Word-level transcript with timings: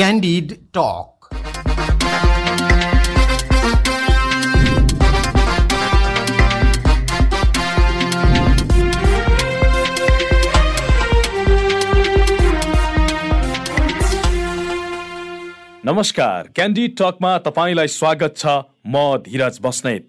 Candid 0.00 0.72
Talk. 0.72 1.08
नमस्कार 15.84 16.48
candid 16.54 16.96
टकमा 16.98 17.36
तपाईँलाई 17.44 17.88
स्वागत 17.88 18.36
छ 18.36 18.46
म 18.86 19.04
धीरज 19.28 19.58
बस्नेत 19.62 20.08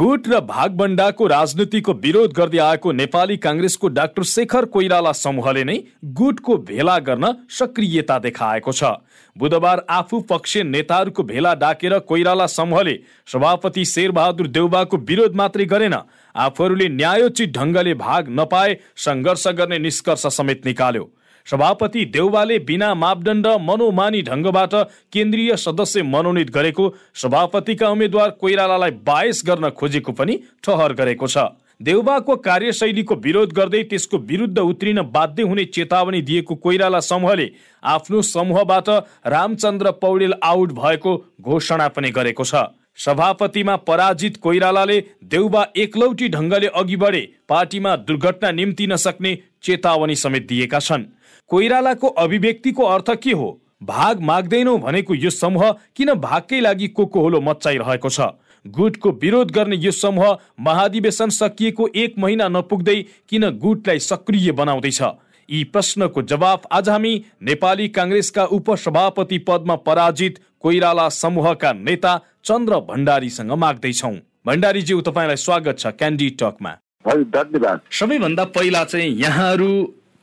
गुट 0.00 0.28
र 0.28 0.38
भागबण्डाको 0.40 1.26
राजनीतिको 1.26 1.92
विरोध 1.94 2.32
गर्दै 2.32 2.58
आएको 2.58 2.92
नेपाली 2.92 3.36
काङ्ग्रेसको 3.36 3.88
डाक्टर 3.90 4.22
शेखर 4.24 4.64
कोइराला 4.72 5.12
समूहले 5.12 5.64
नै 5.64 5.74
गुटको 6.20 6.56
भेला 6.70 6.94
गर्न 7.08 7.32
सक्रियता 7.50 8.18
देखाएको 8.18 8.72
छ। 8.72 8.92
बुधबार 9.36 9.84
आफू 9.90 10.20
पक्षीय 10.30 10.62
नेताहरूको 10.62 11.22
भेला 11.24 11.54
डाकेर 11.60 11.98
कोइराला 12.08 12.46
समूहले 12.48 12.98
सभापति 13.28 13.84
शेरबहादुर 13.84 14.46
देउबाको 14.48 14.96
विरोध 15.04 15.36
मात्रै 15.36 15.64
गरेन। 15.66 16.00
आफूहरूले 16.34 16.88
न्यायोचित 16.96 17.56
ढङ्गले 17.58 17.94
भाग 18.00 18.34
नपाए 18.40 18.76
सङ्घर्ष 19.04 19.48
गर्ने 19.54 19.78
निष्कर्ष 19.80 20.26
समेत 20.32 20.66
निकाल्यो। 20.66 21.10
सभापति 21.46 22.04
देउबाले 22.14 22.58
बिना 22.60 22.92
मापदण्ड 22.96 23.46
मनोमानी 23.60 24.22
ढङ्गबाट 24.22 24.74
केन्द्रीय 25.12 25.56
सदस्य 25.58 26.02
मनोनित 26.04 26.50
गरेको 26.50 26.92
सभापतिका 27.14 27.88
उम्मेद्वार 27.88 28.30
कोइरालालाई 28.40 28.90
बायस 29.06 29.42
गर्न 29.46 29.70
खोजेको 29.70 30.12
पनि 30.12 30.38
ठहर 30.64 30.92
गरेको 30.94 31.26
छ। 31.26 31.48
देउबाको 31.82 32.36
कार्यशैलीको 32.38 33.14
विरोध 33.16 33.52
गर्दै 33.52 33.82
त्यसको 33.82 34.18
विरुद्ध 34.28 34.58
उत्रिन 34.58 35.00
बाध्य 35.12 35.42
हुने 35.42 35.64
चेतावनी 35.66 36.20
दिएको 36.22 36.54
कोइराला 36.56 37.00
समूहले 37.02 37.48
आफ्नो 37.82 38.20
समूहबाट 38.24 38.88
रामचन्द्र 39.26 39.90
पौडेल 40.02 40.34
आउट 40.42 40.72
भएको 40.72 41.16
घोषणा 41.40 41.88
पनि 41.88 42.10
गरेको 42.10 42.44
छ। 42.44 42.54
सभापतिमा 42.98 43.76
पराजित 43.88 44.36
कोइरालाले 44.36 44.98
देउबा 45.24 45.64
एकलौटी 45.76 46.28
ढङ्गले 46.28 46.66
अघि 46.76 46.96
बढे 46.96 47.20
पार्टीमा 47.48 47.94
दुर्घटना 47.98 48.50
निम्ति 48.52 48.86
नसक्ने 48.86 49.32
चेतावनी 49.62 50.14
समेत 50.16 50.46
दिएका 50.48 50.78
छन्। 50.80 51.04
कोइरालाको 51.50 52.08
अभिव्यक्तिको 52.08 52.84
अर्थ 52.84 53.10
के 53.22 53.32
हो? 53.32 53.60
भाग 53.82 54.20
माग्दैनौ 54.20 54.76
भनेको 54.78 55.14
यो 55.14 55.30
समूह 55.30 55.70
किन 55.96 56.12
भागकै 56.14 56.60
लागि 56.60 56.88
कोकोहोलो 56.88 57.40
मचाइरहेको 57.40 58.08
छ? 58.08 58.20
गुटको 58.66 59.10
विरोध 59.12 59.50
गर्ने 59.50 59.76
यो 59.76 59.90
समूह 59.90 60.36
महाधिवेशन 60.60 61.28
सकिएको 61.28 61.88
एक 61.96 62.14
महिना 62.18 62.48
नपुग्दै 62.48 62.96
किन 63.28 63.50
गुटलाई 63.58 63.98
सक्रिय 63.98 64.52
बनाउँदैछ? 64.52 65.02
यी 65.48 65.64
प्रश्नको 65.64 66.22
जवाफ 66.22 66.66
आज 66.72 66.88
हामी 66.88 67.14
नेपाली 67.42 67.88
काङ्ग्रेसका 67.88 68.44
उपसभापति 68.44 69.38
पदमा 69.38 69.76
पराजित 69.76 70.38
कोइराला 70.60 71.08
समूहका 71.08 71.72
नेता 71.72 72.18
चन्द्र 72.44 72.80
भण्डारीसँग 72.80 73.52
माग्दैछौ। 73.52 74.14
भण्डारीज्यू 74.46 75.00
तपाईँलाई 75.00 75.36
स्वागत 75.36 75.78
छ 75.78 75.86
क्यान्डी 75.98 76.30
टकमा। 76.30 76.76
धन्यवाद। 77.06 77.80
सबैभन्दा 77.90 78.44
पहिला 78.44 78.84
चाहिँ 78.84 79.10
यहाँहरू 79.18 79.70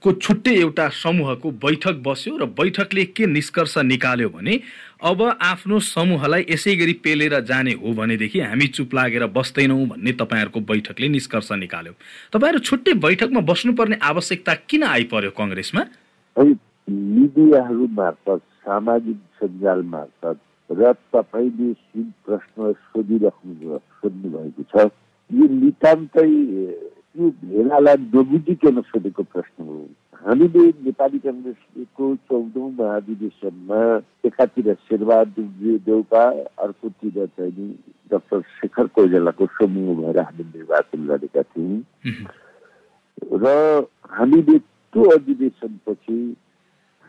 को 0.07 0.11
छुट्टै 0.15 0.51
एउटा 0.55 0.87
समूहको 0.95 1.51
बैठक 1.63 1.95
बस्यो 2.03 2.35
र 2.37 2.45
बैठकले 2.57 3.03
के 3.11 3.25
निष्कर्ष 3.27 3.77
निकाल्यो 3.83 4.29
भने 4.29 4.53
अब 5.03 5.21
आफ्नो 5.43 5.79
समूहलाई 5.85 6.45
यसै 6.49 6.75
गरी 6.75 6.93
पेलेर 7.03 7.39
जाने 7.43 7.73
हो 7.83 7.93
भनेदेखि 7.93 8.39
हामी 8.41 8.67
चुप 8.77 8.93
लागेर 8.95 9.25
बस्दैनौँ 9.35 9.85
भन्ने 9.87 10.11
तपाईँहरूको 10.21 10.59
बैठकले 10.71 11.07
निष्कर्ष 11.09 11.51
निकाल्यो। 11.59 11.93
तपाईँहरू 12.33 12.59
छुट्टै 12.69 12.93
बैठकमा 13.03 13.41
बस्नुपर्ने 13.51 13.97
आवश्यकता 14.01 14.53
किन 14.69 14.83
आइपर्यो 14.95 15.31
कङ्ग्रेसमा? 15.35 15.81
मिडियाहरू 16.87 17.87
मार्फत 17.99 18.41
सामाजिक 18.63 19.19
सञ्जाल 19.39 19.81
मार्फत 19.93 20.37
र 20.69 20.93
तपाईँले 21.15 21.71
जुन 21.73 22.11
प्रश्न 22.25 22.71
सोधिराख्नु 22.87 23.79
सोध्नु 23.99 24.27
भएको 24.31 24.63
छ। 24.71 24.91
यो 25.29 25.45
नितान्तै 25.53 26.31
यो 27.17 27.29
भेलालाई 27.43 27.97
नबुझिकन 28.13 28.81
सोधेको 28.87 29.23
प्रश्न 29.33 29.63
हो। 29.67 29.77
हामीले 30.21 30.63
नेपाली 30.85 31.19
कङ्ग्रेसको 31.25 32.05
चौधौँ 32.29 32.69
महाधिवेशनमा 32.79 33.81
एकातिर 34.27 34.73
शेरबहादुर 34.85 35.77
देउपा 35.85 36.23
अर्कोतिर 36.63 37.25
चाहिँ 37.25 37.69
डाक्टर 38.11 38.41
शेखर 38.57 38.87
कोइरालाको 38.95 39.45
समूह 39.57 39.95
भएर 40.01 40.19
हामी 40.19 40.43
निर्वाचन 40.43 41.07
गरेका 41.07 41.41
थियौँ। 41.41 41.81
र 43.41 43.45
हामीले 44.17 44.57
त्यो 44.57 45.09
अधिवेशनपछि 45.17 46.17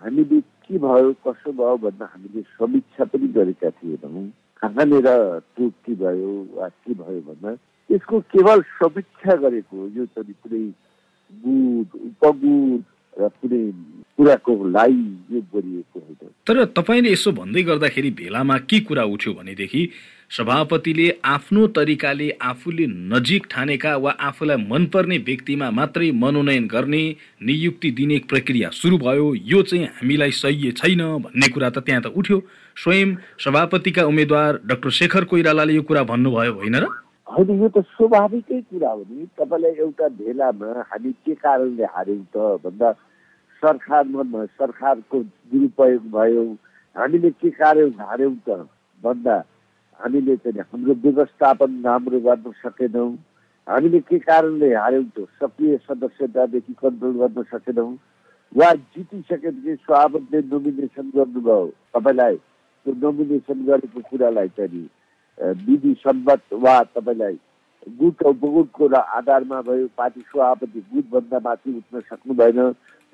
हामीले 0.03 0.41
के 0.41 0.79
भयो 0.79 1.13
कसो 1.27 1.53
भयो 1.53 1.77
भन्दा 1.85 2.05
हामीले 2.13 2.43
समीक्षा 2.57 3.05
पनि 3.13 3.29
गरेका 3.37 3.71
थिएनौँ। 3.77 4.29
कहाँनिर 4.63 5.09
त्रुटि 5.55 5.95
भयो 5.95 6.33
वा 6.55 6.69
के 6.69 6.95
भयो 6.95 7.21
भन्दा 7.29 7.51
यसको 7.91 8.21
केवल 8.33 8.61
समीक्षा 8.77 9.35
गरेको 9.35 9.77
यो 9.97 10.05
चाहिँ 10.07 10.35
कुनै 10.43 10.65
गुड 11.33 11.89
उपगुड 12.09 12.83
र 13.15 13.29
कुनै 13.41 13.63
कुराको 14.19 14.53
लागि 14.69 15.07
यो 15.33 15.41
गरिएको 15.55 15.99
होइन। 16.01 16.31
तर 16.47 16.65
तपाईँले 16.77 17.11
यसो 17.13 17.33
भन्दै 17.33 17.63
गर्दाखेरि 17.63 18.11
भेलामा 18.11 18.57
के 18.69 18.81
कुरा 18.81 19.05
उठ्यो 19.05 19.33
भनेदेखि 19.35 19.83
सभापतिले 20.31 21.09
आफ्नो 21.25 21.67
तरिकाले 21.67 22.29
आफूले 22.43 22.87
नजिक 22.87 23.47
ठानेका 23.51 23.97
वा 23.97 24.11
आफूलाई 24.21 24.57
मनपर्ने 24.69 25.19
व्यक्तिमा 25.19 25.71
मात्रै 25.71 26.11
मनोनयन 26.13 26.67
गर्ने 26.67 27.03
नियुक्ति 27.43 27.91
दिने 27.91 28.19
प्रक्रिया 28.29 28.71
सुरु 28.71 28.99
भयो 28.99 29.35
यो 29.35 29.63
चाहिँ 29.63 29.85
हामीलाई 29.97 30.31
सही 30.37 30.73
छैन 30.77 31.03
भन्ने 31.25 31.49
कुरा 31.49 31.71
त 31.71 31.79
त्यहाँ 31.79 32.03
त 32.03 32.07
उठ्यो। 32.13 32.39
स्वयं 32.77 33.17
सभापतिका 33.39 34.03
उम्मेद्वार 34.05 34.61
डाक्टर 34.67 34.91
शेखर 34.91 35.25
कोइरालाले 35.25 35.73
यो 35.73 35.83
कुरा 35.83 36.03
भन्नुभयो 36.05 36.53
होइन 36.53 36.77
र? 36.77 36.87
होइन 37.29 37.51
यो 37.61 37.69
त 37.69 37.81
स्वाभाविकै 37.93 38.61
कुरा 38.73 38.91
हो 38.91 39.05
नि। 39.09 39.27
तपाईँलाई 39.37 39.75
एउटा 39.85 40.09
भेलामा 40.17 40.69
हामी 40.89 41.13
के 41.13 41.35
कारणले 41.35 41.85
हार्यौँ 41.85 42.25
त? 42.35 42.37
भन्दा 42.65 42.93
सरकारमा 43.63 44.45
सरकारको 44.57 45.19
दुरुपयोग 45.53 46.05
भयो। 46.09 46.45
हामीले 46.97 47.31
के 47.31 47.51
कारण 47.51 47.93
हार्यौँ 48.01 48.35
त? 48.49 48.65
भन्दा 49.03 49.37
हामीले 50.01 50.37
चाहिँ 50.37 50.61
हाम्रो 50.73 50.95
व्यवस्थापन 51.05 51.71
राम्रो 51.85 52.21
गर्न 52.21 52.53
सकेनौँ। 52.65 53.11
हामीले 53.67 54.01
के 54.09 54.19
कारणले 54.19 54.75
हार्यौँ 54.75 55.05
त? 55.05 55.29
सक्रिय 55.37 55.77
सदस्यतादेखि 55.85 56.73
कन्ट्रोल 56.83 57.15
गर्न 57.23 57.43
सकेनौँ। 57.53 57.91
वा 58.57 58.73
जितिसकेपछि 58.97 59.75
सभापतिले 59.85 60.41
नोमिनेसन 60.49 61.13
गर्नुभयो। 61.17 61.67
तपाईँलाई 61.93 62.37
त्यो 62.37 62.95
नोमिनेसन 63.05 63.59
गरेको 63.69 64.01
कुरालाई 64.01 64.49
चाहिँ 64.49 64.89
विधि 65.39 65.95
सम्मत 66.03 66.43
वा 66.53 66.83
तपाईँलाई 66.95 67.37
गुट 67.99 68.23
उपगुटको 68.27 68.87
आधारमा 68.97 69.61
भयो 69.63 69.87
पार्टी 69.97 70.21
सभापति 70.21 70.81
गुटभन्दा 70.93 71.39
माथि 71.45 71.77
उठ्न 71.79 72.01
सक्नु 72.01 72.35
भएन 72.35 72.61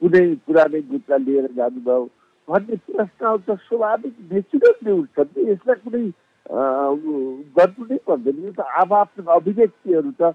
कुनै 0.03 0.25
पुरानै 0.47 0.81
गुटलाई 0.91 1.25
लिएर 1.25 1.47
जानुभयो 1.57 2.05
भन्ने 2.49 2.77
प्रश्न 2.87 3.37
त 3.49 3.59
स्वाभाविक 3.69 4.15
नेचुरलले 4.33 4.93
उठ्छ 4.93 5.19
नि। 5.21 5.51
यसलाई 5.51 5.77
कुनै 5.85 6.05
गर्नु 7.57 7.85
नै 7.91 7.99
पर्दैन। 8.09 8.43
यो 8.45 8.53
त 8.53 8.61
आफ्नो 8.81 9.31
अभिव्यक्तिहरू 9.37 10.11
त 10.21 10.35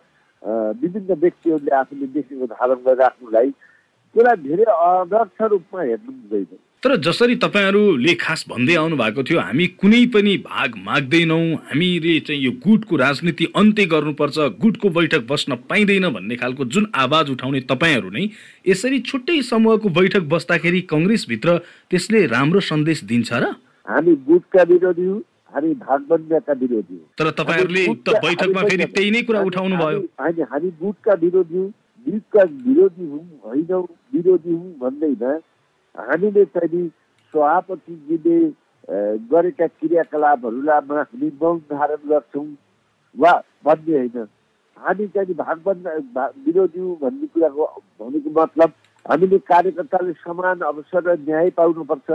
विभिन्न 0.81 1.19
व्यक्तिहरूले 1.21 1.75
आफूले 1.75 2.07
देखेको 2.15 2.45
धारण 2.53 2.79
गरिराख्नुलाई 2.85 3.49
त्यसलाई 3.51 4.37
धेरै 4.47 4.65
अदर्श 4.77 5.41
रूपमा 5.51 5.81
हेर्नु 5.81 6.11
हुँदैन। 6.11 6.68
तर 6.83 6.95
जसरी 6.97 7.35
तपाईँहरूले 7.35 8.13
खास 8.15 8.45
भन्दै 8.49 8.75
आउनु 8.79 8.95
भएको 8.95 9.23
थियो 9.23 9.39
हामी 9.39 9.65
कुनै 9.75 10.05
पनि 10.15 10.35
भाग 10.43 10.75
माग्दैनौँ। 10.79 11.55
हामीले 11.67 12.19
चाहिँ 12.23 12.41
यो 12.41 12.51
गुटको 12.65 12.95
राजनीति 12.95 13.45
अन्त्य 13.53 13.85
गर्नुपर्छ 13.93 14.37
गुटको 14.63 14.89
बैठक 14.89 15.25
बस्न 15.27 15.55
पाइँदैन 15.67 16.07
भन्ने 16.09 16.35
खालको 16.39 16.65
जुन 16.65 16.87
आवाज 16.95 17.29
उठाउने 17.31 17.61
तपाईँहरू 17.67 18.09
नै 18.09 18.23
यसरी 18.67 18.99
छुट्टै 19.11 19.41
समूहको 19.49 19.89
बैठक 19.91 20.23
बस्दाखेरि 20.31 20.81
कङ्ग्रेसभित्र 20.87 21.57
त्यसले 21.91 22.25
राम्रो 22.31 22.59
सन्देश 22.63 23.03
दिन्छ 23.11 23.33
र? 23.33 23.51
हामी 23.87 24.15
गुटका 24.31 24.63
विरोधी 24.71 25.05
हौँ 25.05 25.19
हामी 25.51 25.73
भागबन्दाका 25.83 26.53
विरोधी 26.63 26.95
हौँ। 26.95 27.05
तर 27.19 27.31
तपाईँहरूले 27.35 27.85
उक्त 27.91 28.09
बैठकमा 28.23 28.63
फेरि 28.71 28.85
त्यही 28.95 29.11
नै 29.11 29.21
कुरा 29.27 29.41
उठाउनु 29.51 29.75
भयो 29.83 29.99
हामी 30.47 30.71
गुटका 30.79 31.13
विरोधी 31.27 31.57
हौँ 31.57 31.69
गुटका 32.07 32.43
विरोधी 32.65 33.05
हौँ 33.11 33.23
होइनौँ 33.45 33.83
विरोधी 34.15 34.53
हौँ 34.55 34.73
भन्दैन 34.79 35.39
हामीले 35.99 36.45
चाहिँ 36.45 36.87
सभापतिजीले 37.33 38.39
गरेका 39.31 39.67
क्रियाकलापहरूलाई 39.67 40.81
हामी 40.89 41.29
मौन 41.41 41.57
धारण 41.71 42.01
गर्छौँ 42.09 42.47
वा 43.15 43.33
भन्ने 43.65 43.97
होइन। 43.97 44.27
हामी 44.77 45.07
चाहिँ 45.13 45.35
भागबन्द 45.35 45.87
विरोधी 46.45 46.79
भन्ने 47.01 47.27
कुराको 47.33 47.65
भनेको 47.99 48.29
मतलब 48.31 48.73
हामीले 49.05 49.37
कार्यकर्ताले 49.51 50.13
समान 50.23 50.59
अवसर 50.71 51.01
र 51.09 51.17
न्याय 51.19 51.49
पाउनुपर्छ। 51.59 52.09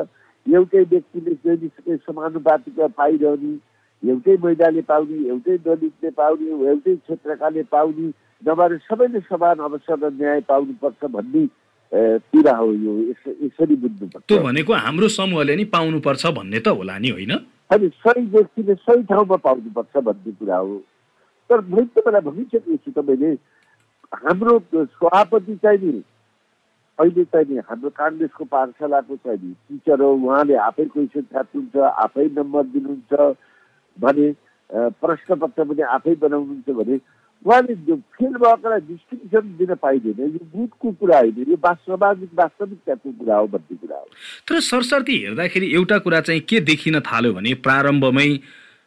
एउटै 0.46 0.82
व्यक्तिले 0.90 1.34
जहिलेसुकै 1.34 1.96
समानुपातिक 2.06 2.80
पाइरहने 2.96 3.52
एउटै 4.02 4.36
महिलाले 4.44 4.82
पाउने 4.88 5.16
एउटै 5.28 5.56
दलितले 5.64 6.10
पाउने 6.18 6.48
एउटै 6.70 6.94
क्षेत्रकाले 6.96 7.62
पाउने 7.72 8.08
नभएर 8.42 8.76
सबैले 8.88 9.20
समान 9.28 9.58
अवसर 9.68 9.98
र 10.04 10.10
न्याय 10.12 10.40
पाउनुपर्छ 10.48 11.04
भन्ने 11.16 11.44
कुरा 11.92 12.56
हो 12.56 12.72
यो 12.72 12.92
यसरी 13.44 13.76
बुझ्नुपर्छ 13.76 14.24
त्यो 14.28 14.38
भनेको 14.42 14.72
हाम्रो 14.86 15.08
समूहले 15.08 15.56
नि 15.56 15.64
पाउनुपर्छ 15.74 16.26
भन्ने 16.38 16.60
त 16.60 16.68
होला 16.78 16.98
नि 16.98 17.08
होइन? 17.10 17.32
अनि 17.70 17.88
सही 18.02 18.26
व्यक्तिले 18.34 18.74
सही 18.74 19.02
ठाउँमा 19.10 19.36
पाउनुपर्छ 19.46 19.96
भन्ने 20.04 20.32
कुरा 20.32 20.56
हो। 20.56 20.76
तर 21.50 21.60
मैले 21.60 21.86
तपाईँलाई 21.94 22.22
भनिसकेको 22.30 22.76
छु 22.76 22.90
तपाईँले 22.98 23.30
हाम्रो 24.12 24.58
सभापति 24.74 25.54
चाहिँ 25.62 25.78
नि 25.78 26.02
अहिले 26.98 27.24
चाहिँ 27.24 27.46
नि 27.50 27.58
हाम्रो 27.68 27.90
काङ्ग्रेसको 27.90 28.44
पाठशालाको 28.44 29.16
चाहिँ 29.16 29.38
नि 29.42 29.52
टिचर 29.52 30.00
हो 30.02 30.10
उहाँले 30.14 30.54
आफै 30.68 30.84
क्वेसन 30.94 31.22
छाप्नुहुन्छ 31.32 31.76
आफै 32.04 32.26
नम्बर 32.38 32.62
दिनुहुन्छ 32.74 33.12
भने 33.98 34.26
प्रश्नपत्र 34.70 35.64
पनि 35.64 35.82
आफै 35.96 36.14
बनाउनुहुन्छ 36.22 36.68
भने 36.78 36.96
उहाँले 37.46 37.74
फेल 37.74 38.34
भएकोलाई 38.34 38.80
डिस्टिङसन 38.80 39.54
दिन 39.58 39.74
पाइँदैन 39.74 40.20
यो 40.20 40.44
बुथको 40.56 40.92
कुरा 40.92 41.18
होइन 41.18 41.44
यो 41.48 41.56
सामाजिक 41.66 42.30
वास्तविकताको 42.34 43.12
कुरा 43.12 43.36
हो 43.36 43.46
भन्ने 43.46 43.76
कुरा 43.76 43.96
हो 43.96 44.06
तर 44.48 44.60
सरसर्ती 44.60 45.18
हेर्दाखेरि 45.18 45.74
एउटा 45.74 45.98
कुरा 45.98 46.20
चाहिँ 46.20 46.40
के 46.40 46.60
देखिन 46.60 47.00
थाल्यो 47.00 47.32
भने 47.32 47.54
प्रारम्भमै 47.54 48.28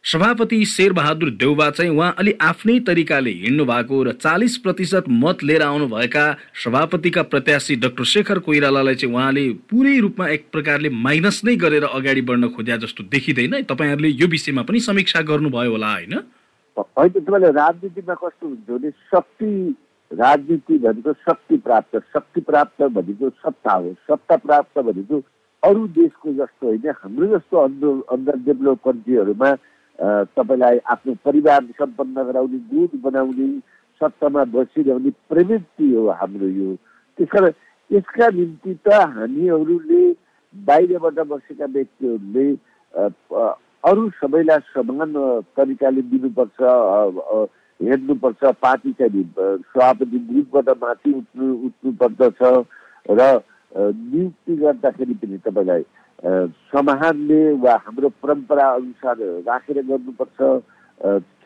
सभापति 0.04 0.64
शेरबहादुर 0.64 1.30
देउबा 1.30 1.70
चाहिँ 1.70 1.90
उहाँ 1.90 2.14
अलि 2.18 2.32
आफ्नै 2.40 2.78
तरिकाले 2.80 3.30
हिँड्नु 3.30 3.64
भएको 3.64 4.02
र 4.02 4.12
चालिस 4.12 4.56
प्रतिशत 4.56 5.04
मत 5.10 5.42
लिएर 5.44 5.62
आउनुभएका 5.62 6.24
सभापतिका 6.64 7.22
प्रत्याशी 7.22 7.76
डाक्टर 7.76 8.04
शेखर 8.04 8.38
कोइरालालाई 8.38 8.94
चाहिँ 8.94 9.14
उहाँले 9.14 9.48
पुरै 9.70 9.98
रूपमा 9.98 10.28
एक 10.28 10.46
प्रकारले 10.52 10.90
माइनस 10.90 11.40
नै 11.44 11.56
गरेर 11.56 11.84
अगाडि 11.84 12.20
बढ्न 12.20 12.48
खोज्या 12.48 12.76
जस्तो 12.76 13.04
देखिँदैन। 13.04 13.62
तपाईँहरूले 13.62 14.08
यो 14.08 14.26
विषयमा 14.26 14.62
पनि 14.62 14.80
समीक्षा 14.80 15.20
गर्नुभयो 15.20 15.70
होला 15.70 15.92
होइन? 15.92 16.14
होइन 16.78 17.12
तपाईँले 17.12 17.50
राजनीतिमा 17.52 18.14
कस्तो 18.14 18.46
हुन्छ 18.46 18.70
भने 18.70 18.90
शक्ति 18.90 19.50
राजनीति 20.10 20.78
भनेको 20.78 21.12
शक्ति 21.12 21.56
प्राप्त 21.66 21.96
शक्ति 22.14 22.40
प्राप्त 22.40 22.82
भनेको 22.82 23.30
सत्ता 23.30 23.72
हो। 23.72 23.92
सत्ता 24.08 24.36
प्राप्त 24.36 24.78
भनेको 24.78 25.20
अरू 25.62 25.86
देशको 25.96 26.32
जस्तो 26.34 26.66
होइन 26.66 26.88
हाम्रो 27.02 27.26
जस्तो 27.36 27.56
अन्डर 27.58 28.02
अन्डर 28.14 28.36
डेभलप 28.46 28.78
कन्ट्रीहरूमा 28.84 29.50
तपाईँलाई 30.32 30.78
आफ्नो 30.94 31.14
परिवार 31.24 31.64
सम्पन्न 31.78 32.22
गराउने 32.24 32.58
गुण 32.70 33.00
बनाउने 33.02 33.48
सत्तामा 34.00 34.44
बसिरहने 34.54 35.10
प्रवृत्ति 35.28 35.92
हो 35.94 36.08
हाम्रो 36.20 36.48
यो। 36.48 36.74
त्यस 37.18 37.28
कारण 37.28 37.52
यसका 37.90 38.28
निम्ति 38.30 38.74
त 38.86 38.92
हामीहरूले 39.16 40.02
बाहिरबाट 40.54 41.18
बसेका 41.28 41.66
व्यक्तिहरूले 41.66 42.46
अरू 43.84 44.08
सबैलाई 44.20 44.58
समान 44.74 45.12
तरिकाले 45.56 46.02
दिनुपर्छ 46.10 46.58
हेर्नुपर्छ 47.80 48.44
पार्टी 48.62 48.92
चाहिँ 49.00 49.24
सभापति 49.24 50.18
ग्रुपबाट 50.30 50.68
माथि 50.82 51.12
उठ्नु 51.12 51.52
उठ्नु 51.66 51.92
पर्दछ 52.00 52.42
र 53.10 53.22
नियुक्ति 53.72 54.56
गर्दाखेरि 54.56 55.14
पनि 55.14 55.38
तपाईँलाई 55.46 55.84
समानले 56.74 57.40
वा 57.62 57.74
हाम्रो 57.86 58.08
परम्परा 58.22 58.68
अनुसार 58.74 59.16
राखेर 59.48 59.82
गर्नुपर्छ 59.82 60.38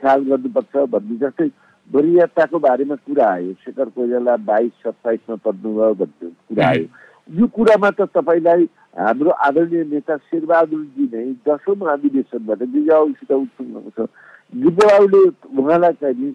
ख्याल 0.00 0.24
गर्नुपर्छ 0.30 0.88
भन्ने 0.94 1.16
जस्तै 1.20 1.50
वरियताको 1.90 2.58
बारेमा 2.58 2.94
कुरा 2.96 3.26
आयो। 3.28 3.52
शेखर 3.64 3.88
कोइराला 3.96 4.36
बाइस 4.48 4.72
सत्ताइसमा 4.84 5.36
पढ्नुभयो 5.44 5.94
भन्ने 5.94 6.30
कुरा 6.48 6.68
आयो। 6.68 6.86
यो 7.28 7.46
कुरामा 7.56 7.90
त 7.90 8.08
तपाईँलाई 8.16 8.64
हाम्रो 8.96 9.30
आदरणीय 9.30 9.84
नेता 9.88 10.16
शेरबहादुरजी 10.28 11.04
नै 11.12 11.24
दसौँ 11.48 11.76
अधिवेशनबाट 11.92 12.62
गिजाउसित 12.72 13.30
उठ्नु 13.32 13.80
छ। 13.96 14.06
गिजाउले 14.52 15.22
उहाँलाई 15.58 15.92
चाहिँ 16.00 16.16
नि 16.20 16.30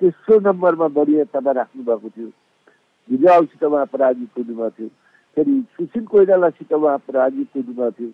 तेस्रो 0.00 0.38
नम्बरमा 0.44 0.86
वरियतामा 0.92 1.50
राख्नुभएको 1.60 2.08
थियो। 2.08 2.28
गिजाउसित 3.08 3.64
उहाँ 3.64 3.86
पराजित 3.92 4.28
हुनुभएको 4.38 4.70
थियो। 4.76 4.88
फेरि 5.36 5.54
सुशील 5.72 6.04
कोइरालासित 6.04 6.72
उहाँ 6.72 6.98
पराजित 7.08 7.48
हुनुभएको 7.56 7.90
थियो। 7.90 8.10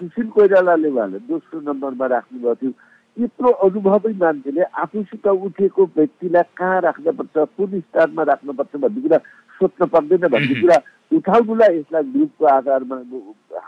सुशील 0.00 0.28
कोइरालाले 0.36 0.88
उहाँलाई 0.90 1.20
दोस्रो 1.24 1.60
नम्बरमा 1.72 2.06
राख्नुभएको 2.06 2.54
थियो। 2.60 2.72
यत्रो 3.16 3.48
अनुभवी 3.64 4.12
मान्छेले 4.20 4.62
आफूसित 4.76 5.26
उठेको 5.26 5.82
व्यक्तिलाई 5.96 6.42
कहाँ 6.56 6.80
राख्नुपर्छ 6.80 7.36
कुन 7.56 7.80
स्थानमा 7.80 8.22
राख्नुपर्छ 8.22 8.76
भन्ने 8.76 9.00
कुरा 9.00 9.18
सोध्न 9.58 9.86
पर्दैन 9.88 10.28
भन्ने 10.28 10.60
कुरा 10.60 10.78
उठाउनुलाई 11.10 11.72
यसलाई 11.78 12.04
ग्रुपको 12.14 12.44
आधारमा 12.46 12.96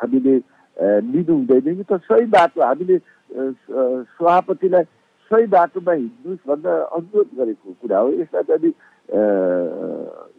हामीले 0.00 0.34
लिनु 1.12 1.32
हुँदैन 1.34 1.66
यो 1.78 1.84
त 1.84 1.92
सही 2.06 2.26
बाटो 2.32 2.60
हामीले 2.62 2.96
सभापतिलाई 4.16 4.84
सही 5.30 5.46
बाटोमा 5.56 5.92
हिँड्नुहोस् 5.92 6.46
भनेर 6.48 6.78
अनुरोध 6.96 7.28
गरेको 7.38 7.68
कुरा 7.82 7.98
हो। 7.98 8.08
यसलाई 8.22 8.44
त 8.48 8.74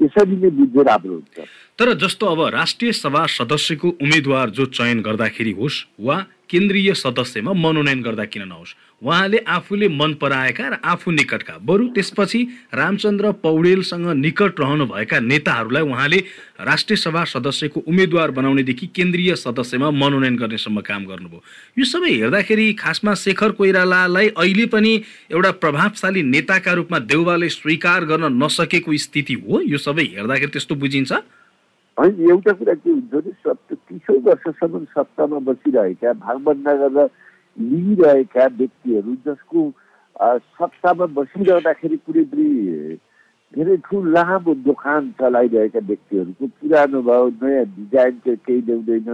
यसरी 0.01 0.35
नै 0.41 0.49
बुझ्दै 0.57 0.83
राम्रो 0.89 1.13
हुन्छ। 1.13 1.37
तर 1.79 1.87
जस्तो 2.03 2.25
अब 2.33 2.39
राष्ट्रिय 2.53 2.91
सभा 2.93 3.25
सदस्यको 3.37 3.87
उम्मेद्वार 4.03 4.49
जो 4.57 4.65
चयन 4.77 5.01
गर्दाखेरि 5.07 5.53
होस् 5.59 5.77
वा 5.99 6.17
केन्द्रीय 6.53 6.93
सदस्यमा 6.93 7.53
मनोनयन 7.57 8.01
गर्दा 8.01 8.25
किन 8.25 8.47
नहोस्? 8.47 8.75
उहाँले 9.01 9.37
आफूले 9.37 9.87
मन 9.89 10.13
पराएका 10.21 10.67
र 10.69 10.73
आफू 10.85 11.11
निकटका 11.11 11.57
बरु 11.65 11.87
त्यसपछि 11.91 12.39
रामचन्द्र 12.73 13.31
पौडेलसँग 13.43 14.07
निकट 14.15 14.59
रहनुभएका 14.59 15.19
नेताहरूलाई 15.19 15.83
उहाँले 15.83 16.19
राष्ट्रिय 16.61 16.97
सभा 16.97 17.23
सदस्यको 17.25 17.79
उम्मेद्वार 17.83 18.31
बनाउनेदेखि 18.31 18.87
केन्द्रीय 18.95 19.35
सदस्यमा 19.35 19.89
मनोनयन 19.91 20.35
गर्नेसम्म 20.37 20.79
काम 20.79 21.05
गर्नुभयो। 21.05 21.43
यो 21.79 21.85
सबै 21.85 22.11
हेर्दाखेरि 22.13 22.73
खासमा 22.79 23.13
शेखर 23.17 23.51
कोइरालालाई 23.59 24.27
अहिले 24.37 24.65
पनि 24.71 24.93
एउटा 25.31 25.51
प्रभावशाली 25.59 26.21
नेताका 26.23 26.71
रूपमा 26.73 26.99
देउबाले 27.03 27.49
स्वीकार 27.49 28.05
गर्न 28.05 28.31
नसकेको 28.43 28.97
स्थिति 28.97 29.33
हो। 29.33 29.61
यो 29.67 29.77
सबै 29.77 30.05
हेर्दाखेरि 30.15 30.51
त्यस्तो 30.53 30.75
बुझिन्छ। 30.75 31.11
होइन 31.97 32.29
एउटा 32.29 32.51
कुरा 32.53 32.73
के 32.73 32.89
हुन्छ 32.89 33.11
भने 33.13 33.31
सत्य 33.39 33.75
तिसौँ 33.89 34.17
वर्षसम्म 34.23 34.83
सत्तामा 34.91 35.39
बसिरहेका 35.45 36.13
भागभन्दा 36.15 36.73
गरेर 36.77 37.09
लिइरहेका 37.57 38.45
व्यक्तिहरू 38.57 39.15
जसको 39.25 39.61
सत्तामा 40.15 41.05
बसिरहँदाखेरि 41.13 41.97
कुनै 41.99 42.23
पनि 42.25 42.97
धेरै 43.53 43.77
ठुलो 43.85 44.09
लामो 44.09 44.53
दोकान 44.63 45.11
चलाइरहेका 45.19 45.79
व्यक्तिहरूको 45.85 46.47
पुरानो 46.55 47.01
भयो 47.03 47.29
नयाँ 47.37 47.65
डिजाइन 47.67 48.19
चाहिँ 48.25 48.37
केही 48.39 48.61
ल्याउँदैन 48.63 49.09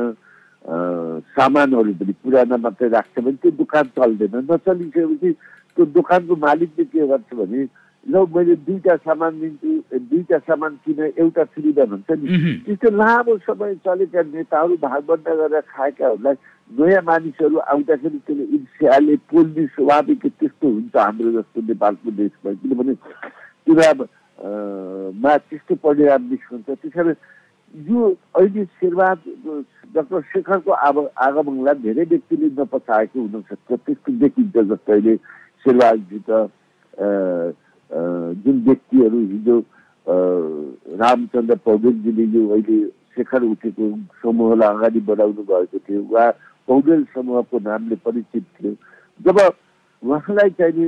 सामानहरू 1.36 1.94
पनि 1.96 2.13
पुरानो 2.24 2.58
मात्रै 2.60 2.89
राख्छ 2.89 3.20
भने 3.20 3.36
त्यो 3.38 3.51
दोकान 3.58 3.92
चल्दैन 3.92 4.36
नचलिसकेपछि 4.48 5.32
त्यो 5.77 5.86
दोकानको 5.92 6.36
मालिकले 6.38 6.86
के 6.86 7.08
गर्छ 7.08 7.34
भने 7.34 7.65
ल 8.08 8.15
मैले 8.32 8.56
दुईवटा 8.63 8.96
सामान 8.96 9.34
दिन्छु 9.39 10.00
दुईवटा 10.10 10.38
सामान 10.48 10.72
किन 10.86 11.00
एउटा 11.20 11.44
फ्रीमा 11.51 11.86
भन्छ 11.91 12.10
नि। 12.15 12.27
त्यस्तो 12.65 12.89
लामो 12.96 13.38
समय 13.44 13.75
चलेका 13.86 14.22
नेताहरू 14.34 14.75
भागबन्द 14.79 15.27
गरेर 15.27 15.62
खाएकाहरूलाई 15.68 16.36
नयाँ 16.79 17.03
मानिसहरू 17.03 17.58
आउँदाखेरि 17.60 18.20
त्यसले 18.25 18.46
ईर्ष्याले 18.56 19.15
पोल्ने 19.29 19.65
स्वाभाविक 19.75 20.25
त्यस्तो 20.39 20.68
हुन्छ 20.70 20.96
हाम्रो 20.96 21.32
जस्तो 21.38 21.60
नेपालको 21.70 22.10
देशमा। 22.18 22.50
किनभने 22.62 22.94
चुनावमा 23.68 25.34
त्यस्तो 25.50 25.74
परिणाम 25.84 26.22
निस्कन्छ। 26.32 26.68
त्यस 26.70 26.94
कारण 26.96 27.15
यो 27.75 28.01
अहिले 28.39 28.63
शेरबहादुर 28.79 29.58
डाक्टर 29.94 30.22
शेखरको 30.34 30.72
आव 30.72 30.96
आगमनलाई 31.27 31.77
धेरै 31.84 32.06
व्यक्तिले 32.10 32.48
नपचाएको 32.58 33.18
हुनसक्छ 33.20 33.70
त्यस्तो 33.86 34.10
देखिन्छ 34.24 34.56
जस्तो 34.58 34.91
अहिले 34.94 35.15
शेरबहादुरसित 35.62 36.29
जुन 37.91 38.63
व्यक्तिहरू 38.67 39.19
हिजो 39.19 39.58
रामचन्द्र 41.01 41.55
पौडेलजीले 41.65 42.25
यो 42.38 42.48
अहिले 42.50 42.77
शेखर 43.15 43.43
उठेको 43.43 43.86
समूहलाई 44.22 44.69
अगाडि 44.75 45.00
बढाउनु 45.10 45.43
भएको 45.50 45.77
थियो 45.88 46.01
वा 46.12 46.29
पौडेल 46.67 47.03
समूहको 47.15 47.60
नामले 47.60 47.96
परिचित 48.05 48.46
थियो। 48.58 48.74
जब 49.19 49.38
उहाँलाई 50.03 50.50
चाहिँ 50.60 50.88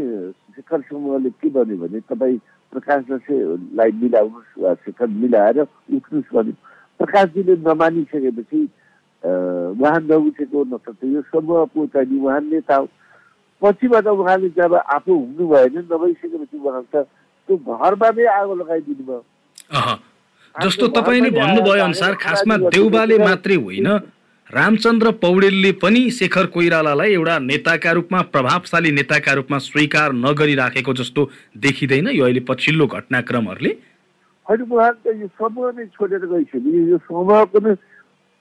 शेखर 0.55 0.81
समूहले 0.89 1.29
के 1.41 1.50
भन्यो 1.50 1.77
भने 1.77 2.00
तपाईँ 2.10 2.38
प्रकाश 2.74 3.03
दसैँलाई 3.10 3.91
मिलाउनुहोस् 4.01 4.60
वा 4.63 4.74
शेखर 4.86 5.08
मिलाएर 5.08 5.60
उठ्नुहोस् 5.60 6.34
भन्यो। 6.36 6.55
प्रकाशजीले 7.00 7.55
नमानिसकेपछि 7.67 8.62
उहाँ 9.24 10.00
नउठेको 10.08 10.63
नसक्छ 10.72 11.03
यो 11.03 11.22
समूहको 11.34 11.86
चाहिँ 11.93 12.20
उहाँ 12.22 12.39
नेता 12.41 12.77
पछिबाट 13.62 14.08
उहाँले 14.08 14.50
जब 14.58 14.74
आफू 14.75 15.13
हुनु 15.13 15.48
भएन 15.48 15.77
नभइसकेपछि 15.91 16.58
उहाँ 16.58 16.84
त 16.94 17.06
त्यो 17.50 17.58
घरमा 17.58 18.10
नै 18.18 18.25
आगो 18.38 18.56
लगाइदिनु 18.56 19.03
भयो। 19.06 19.22
जस्तो 20.56 20.88
तपाईँले 20.98 21.30
भन्नुभयो 21.32 21.84
अनुसार 21.84 22.13
खासमा 22.22 22.56
देउबाले 22.70 23.18
मात्रै 23.18 23.56
होइन। 23.56 23.88
रामचन्द्र 24.50 25.12
पौडेलले 25.24 25.72
पनि 25.80 26.01
शेखर 26.12 26.46
कोइरालालाई 26.51 27.12
एउटा 27.13 27.38
नेताका 27.39 27.91
रूपमा 27.91 28.22
प्रभावशाली 28.34 28.91
नेताका 28.91 29.34
रूपमा 29.39 29.58
स्वीकार 29.58 30.12
नगरिराखेको 30.13 30.94
जस्तो 30.94 31.22
देखिँदैन 31.58 32.08
यो 32.12 32.24
अहिले 32.24 32.39
पछिल्लो 32.50 32.88
घटनाक्रमहरूले। 32.88 33.72
होइन 34.48 34.62
त 35.03 35.15
यो 35.22 35.27
समूह 35.39 35.72
नै 35.72 35.86
छोडेर 35.96 36.25
गइसक्यो। 36.27 36.84
यो 36.91 36.98
समूहको 37.08 37.60
नै 37.63 37.75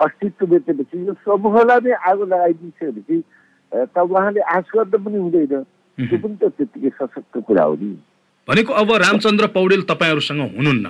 अस्तित्व 0.00 0.46
बेचेपछि 0.46 1.06
यो 1.06 1.14
समूहलाई 1.22 1.80
नै 1.86 1.92
आगो 2.10 2.24
लगाइदिइसकेपछि 2.26 3.16
त 3.72 3.98
उहाँले 3.98 4.40
आश 4.40 4.66
गर्दा 4.74 4.98
पनि 4.98 5.18
हुँदैन। 5.18 5.62
त्यो 5.98 6.18
पनि 6.18 6.36
त 6.40 6.44
त्यत्तिकै 6.58 6.90
सशक्त 6.98 7.34
कुरा 7.46 7.64
हो 7.64 7.74
नि। 7.80 7.90
भनेको 8.48 8.72
अब 8.72 8.90
रामचन्द्र 9.04 9.46
पौडेल 9.54 9.82
तपाईँहरूसँग 9.90 10.40
हुनुहुन्न। 10.56 10.86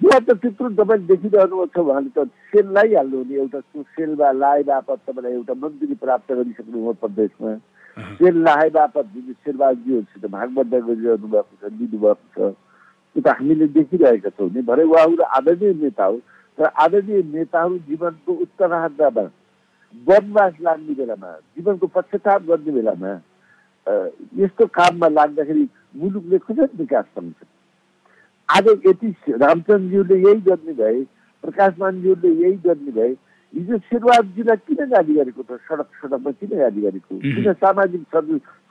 यहाँ 0.00 0.20
त 0.22 0.30
त्यत्रो 0.42 0.68
तपाईँले 0.78 1.06
देखिरहनु 1.06 1.66
छ 1.74 1.78
भने 1.82 2.10
त 2.14 2.26
सेल 2.50 2.66
लगाइहाल्नु 2.76 3.18
नि 3.22 3.34
एउटा 3.42 3.60
सेलमा 3.94 4.30
लाए 4.38 4.62
बापत 4.70 4.98
तपाईँलाई 5.06 5.32
एउटा 5.32 5.54
मन्त्री 5.62 5.94
प्राप्त 5.94 6.32
गरिसक्नु 6.32 6.78
हो 6.84 6.92
प्रदेशमा 7.02 7.54
सेल 8.18 8.36
लाए 8.42 8.68
बापत 8.70 9.06
जुन 9.14 9.32
शेरबहादुरजीहरूसित 9.44 10.24
भागबद्ध 10.30 10.74
गरिरहनु 10.74 11.26
भएको 11.28 11.54
छ 11.60 11.72
दिनुभएको 11.78 12.26
छ 12.34 12.54
त्यो 13.14 13.20
त 13.22 13.28
हामीले 13.28 13.66
देखिरहेका 13.76 14.30
छौँ 14.30 14.50
नि। 14.50 14.62
भरे 14.62 14.82
उहाँहरू 14.84 15.22
आदरणीय 15.38 15.72
नेता 15.82 16.04
हो 16.04 16.16
तर 16.58 16.66
आदरणीय 16.66 17.22
नेताहरू 17.34 17.78
जीवनको 17.88 18.32
उत्तरार्धमा 18.32 19.24
वनवास 20.08 20.54
लाग्ने 20.60 20.94
बेलामा 20.94 21.30
जीवनको 21.56 21.86
पश्चाताप 21.96 22.42
गर्ने 22.48 22.72
बेलामा 22.72 23.12
यस्तो 24.42 24.66
काममा 24.78 25.08
लाग्दाखेरि 25.08 25.64
मुलुकले 26.00 26.38
कसरी 26.38 26.76
विकास 26.78 27.04
पाउँछ? 27.16 27.38
आज 28.48 28.66
यति 28.86 29.08
रामचन्द्रज्यूले 29.42 30.16
यही 30.22 30.40
गर्ने 30.48 30.72
भए 30.80 31.00
प्रकाशमानज्यूले 31.44 32.30
यही 32.42 32.56
गर्ने 32.66 32.92
भए 32.98 33.12
हिजो 33.54 33.78
शेरबहादुरजीलाई 33.78 34.56
किन 34.66 34.80
गाली 34.90 35.14
गरेको 35.14 35.42
त? 35.42 35.60
सडक 35.68 35.88
सडकमा 36.00 36.30
किन 36.40 36.52
गाली 36.58 36.80
गरेको? 36.80 37.14
किन 37.20 37.52
सामाजिक 37.52 38.02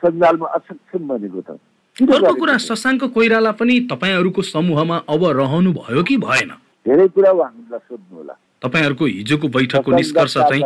सञ्जालमा 0.02 0.48
असक्षम 0.58 1.08
बनेको 1.08 1.42
त? 1.42 1.50
अर्को 2.02 2.34
कुरा 2.42 2.58
शशाङ्क 2.66 3.04
कोइराला 3.14 3.52
पनि 3.62 3.80
तपाईँहरूको 3.92 4.42
समूहमा 4.42 4.98
अब 5.14 5.22
रहनु 5.38 5.72
भयो 5.78 6.04
कि 6.08 6.18
भएन? 6.18 6.52
धेरै 6.88 7.08
कुरा 7.14 7.32
उहाँहरूलाई 7.32 7.80
सोध्नु 7.86 8.18
होला 8.18 8.36
तपाईँहरूको 8.62 9.06
हिजोको 9.06 9.48
बैठकको 9.48 9.92
निष्कर्ष 9.92 10.38
चाहिँ 10.38 10.64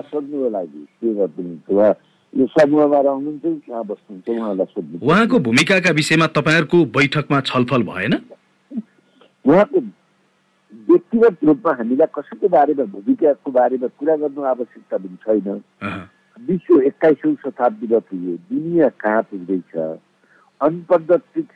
उहाँको 5.02 5.40
भूमिकाका 5.40 5.92
विषयमा 5.92 6.28
तपाईँहरूको 6.28 6.78
बैठकमा 6.86 7.40
छलफल 7.42 7.84
भएन? 7.84 8.14
उहाँको 9.46 9.80
व्यक्तिगत 10.90 11.36
रूपमा 11.44 11.72
हामीलाई 11.74 12.08
कसैको 12.16 12.48
बारेमा 12.50 12.84
भूमिकाको 12.84 13.52
बारेमा 13.52 13.88
कुरा 13.88 14.16
गर्नु 14.16 14.42
आवश्यकता 14.44 14.98
पनि 14.98 15.18
छैन। 15.24 15.48
विश्व 16.48 16.82
एक्काइसौँ 16.82 17.34
शताब्दीमा 17.36 18.00
पुग्यो 18.00 18.36
दुनियाँ 18.52 18.90
कहाँ 19.00 19.22
पुग्दैछ? 19.22 19.72
अनपद्धतिक 20.62 21.48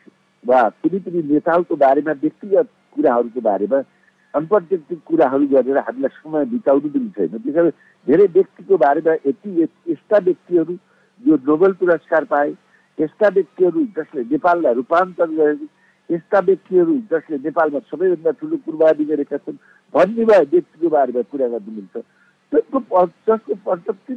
वा 0.48 0.60
कुनै 0.70 1.00
पनि 1.00 1.20
नेताहरूको 1.34 1.76
बारेमा 1.76 2.12
व्यक्तिगत 2.12 2.68
कुराहरूको 2.96 3.42
बारेमा 3.42 3.80
अनपद्धतिक 4.34 5.00
कुराहरू 5.06 5.48
गरेर 5.48 5.78
हामीलाई 5.80 6.16
समय 6.16 6.46
बिताउनु 6.48 6.90
पनि 6.90 7.10
छैन 7.12 7.38
त्यसैले 7.40 7.72
धेरै 8.08 8.26
व्यक्तिको 8.30 8.78
बारेमा 8.78 9.14
यति 9.24 9.50
यस्ता 9.62 10.18
व्यक्तिहरू 10.20 10.76
जो 11.22 11.36
नोबेल 11.46 11.74
पुरस्कार 11.76 12.24
पाए 12.28 12.54
यस्ता 12.98 13.28
व्यक्तिहरू 13.30 13.86
जसले 13.98 14.24
नेपाललाई 14.28 14.74
रूपान्तरण 14.76 15.36
गरेको 15.36 15.68
यस्ता 16.10 16.40
व्यक्तिहरू 16.42 16.98
जसले 17.12 17.38
नेपालमा 17.40 17.80
सबैभन्दा 17.88 18.32
ठुलो 18.40 18.58
कुर्बानी 18.66 19.06
गरेका 19.08 19.38
छन् 19.40 19.62
भन्ने 19.94 20.26
भए 20.26 20.46
व्यक्तिको 20.48 20.90
बारेमा 20.90 21.22
कुरा 21.28 21.48
गर्नु 21.48 21.72
मिल्छ 21.74 22.04
त्यसको 22.52 23.06
जसको 23.28 23.56
पर्याप्त 23.64 24.12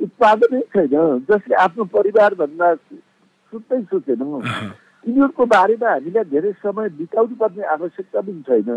उत्पादनै 0.00 0.60
छैन 0.70 0.96
जसले 1.28 1.54
आफ्नो 1.60 1.84
परिवारभन्दा 1.90 2.74
सुत्तै 3.52 3.80
सोचेन 3.84 4.24
तिनीहरूको 5.04 5.46
बारेमा 5.48 5.90
हामीलाई 5.90 6.24
धेरै 6.30 6.52
समय 6.60 6.88
बिताउनु 6.98 7.36
पर्ने 7.36 7.64
आवश्यकता 7.74 8.20
पनि 8.22 8.42
छैन 8.42 8.70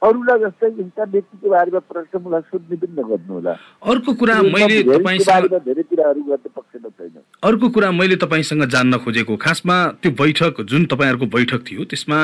अरूलाई 0.00 0.38
जस्तै 0.40 0.68
यस्ता 0.80 1.04
व्यक्तिको 1.12 1.48
बारेमा 1.50 1.80
प्रश्नलाई 1.92 2.42
सोध्ने 2.48 2.76
पनि 2.80 2.94
नगर्नु 2.98 3.32
होला। 3.34 3.52
अर्को 3.84 4.12
कुरा 4.20 4.36
मैले 4.42 4.76
तपाईँसँग 4.88 5.54
धेरै 5.60 5.82
कुराहरू 5.90 6.20
गर्ने 6.24 6.48
पक्षमा 6.56 6.88
छैन 6.88 7.20
अर्को 7.44 7.68
कुरा 7.68 7.90
मैले 7.92 8.16
तपाईँसँग 8.16 8.64
जान्न 8.74 8.98
खोजेको 9.04 9.36
खासमा 9.36 9.76
त्यो 10.00 10.10
बैठक 10.16 10.60
जुन 10.72 10.84
तपाईँहरूको 10.88 11.26
बैठक 11.36 11.60
थियो 11.68 11.84
त्यसमा 11.84 12.18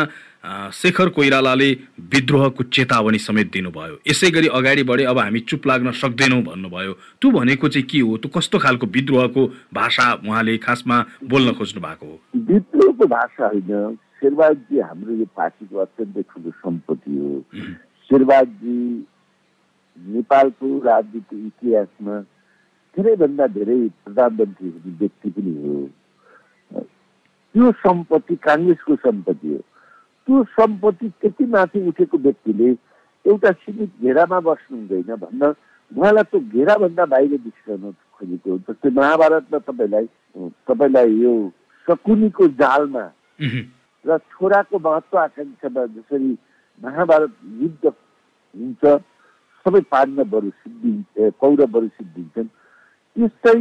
शेखर 0.73 1.09
कोइरालाले 1.13 1.71
विद्रोहको 2.13 2.63
चेतावनी 2.73 3.19
समेत 3.19 3.53
दिनुभयो। 3.53 3.95
यसै 4.09 4.31
गरी 4.31 4.49
अगाडि 4.57 4.83
बढे 4.89 5.05
अब 5.13 5.19
हामी 5.19 5.41
चुप 5.45 5.67
लाग्न 5.67 5.91
सक्दैनौँ 6.01 6.43
भन्नुभयो। 6.49 6.93
त्यो 7.21 7.31
भनेको 7.31 7.69
चाहिँ 7.69 7.87
के 7.91 8.01
हो? 8.01 8.17
त्यो 8.17 8.31
कस्तो 8.31 8.59
खालको 8.65 8.87
विद्रोहको 8.87 9.43
भाषा 9.75 10.07
उहाँले 10.25 10.57
खासमा 10.65 10.97
बोल्न 11.29 11.53
खोज्नु 11.59 11.81
भएको 11.83 12.07
हो? 12.07 12.17
विद्रोहको 12.47 13.05
भाषा 13.05 13.47
होइन 13.47 13.99
शेरबाजी 14.27 14.79
हाम्रो 14.81 15.15
यो 15.15 15.25
पार्टीको 15.39 15.79
अत्यन्तै 15.79 16.23
ठुलो 16.31 16.51
सम्पत्ति 16.51 17.11
हो। 17.15 17.31
शेरबाजी 18.11 18.79
नेपालको 19.97 20.67
राजनीतिक 20.83 21.47
इतिहासमा 21.47 22.15
धेरैभन्दा 22.97 23.47
धेरै 23.55 23.79
प्रधानमन्त्री 24.03 24.69
हुने 24.69 24.93
व्यक्ति 24.99 25.31
पनि 25.31 25.53
हो। 25.63 25.75
त्यो 27.55 27.71
सम्पत्ति 27.87 28.37
काङ्ग्रेसको 28.49 28.97
सम्पत्ति 29.07 29.49
हो। 29.49 29.61
त्यो 30.27 30.43
सम्पत्ति 30.59 31.09
त्यति 31.23 31.45
माथि 31.55 31.87
उठेको 31.89 32.19
व्यक्तिले 32.27 32.71
एउटा 33.25 33.51
सीमित 33.63 33.91
घेरामा 34.03 34.41
बस्नु 34.43 34.77
हुँदैन 34.77 35.15
भन्न 35.23 35.55
उहाँलाई 35.93 36.25
त्यो 36.35 36.41
घेराभन्दा 36.41 37.05
बाहिर 37.15 37.39
निस्कन 37.47 37.95
खोजेको 38.19 38.59
जस्तै 38.59 38.91
महाभारतमा 38.91 39.59
तपाईँलाई 39.71 40.07
तपाईँलाई 40.67 41.15
यो 41.23 41.33
सकुनीको 41.87 42.49
जालमा 42.59 43.07
र 44.07 44.19
छोराको 44.29 44.79
महत्वाकांक्षामा 44.81 45.85
जसरी 45.93 46.31
महाभारत 46.81 47.35
युद्ध 47.61 47.87
हुन्छ 47.87 48.97
सबै 49.67 49.81
पाण्डवहरू 49.91 50.51
सिद्धिन्छ 50.57 51.31
कौरवहरू 51.37 51.89
सिद्धिन्छन् 51.91 52.49
त्यस्तै 53.17 53.61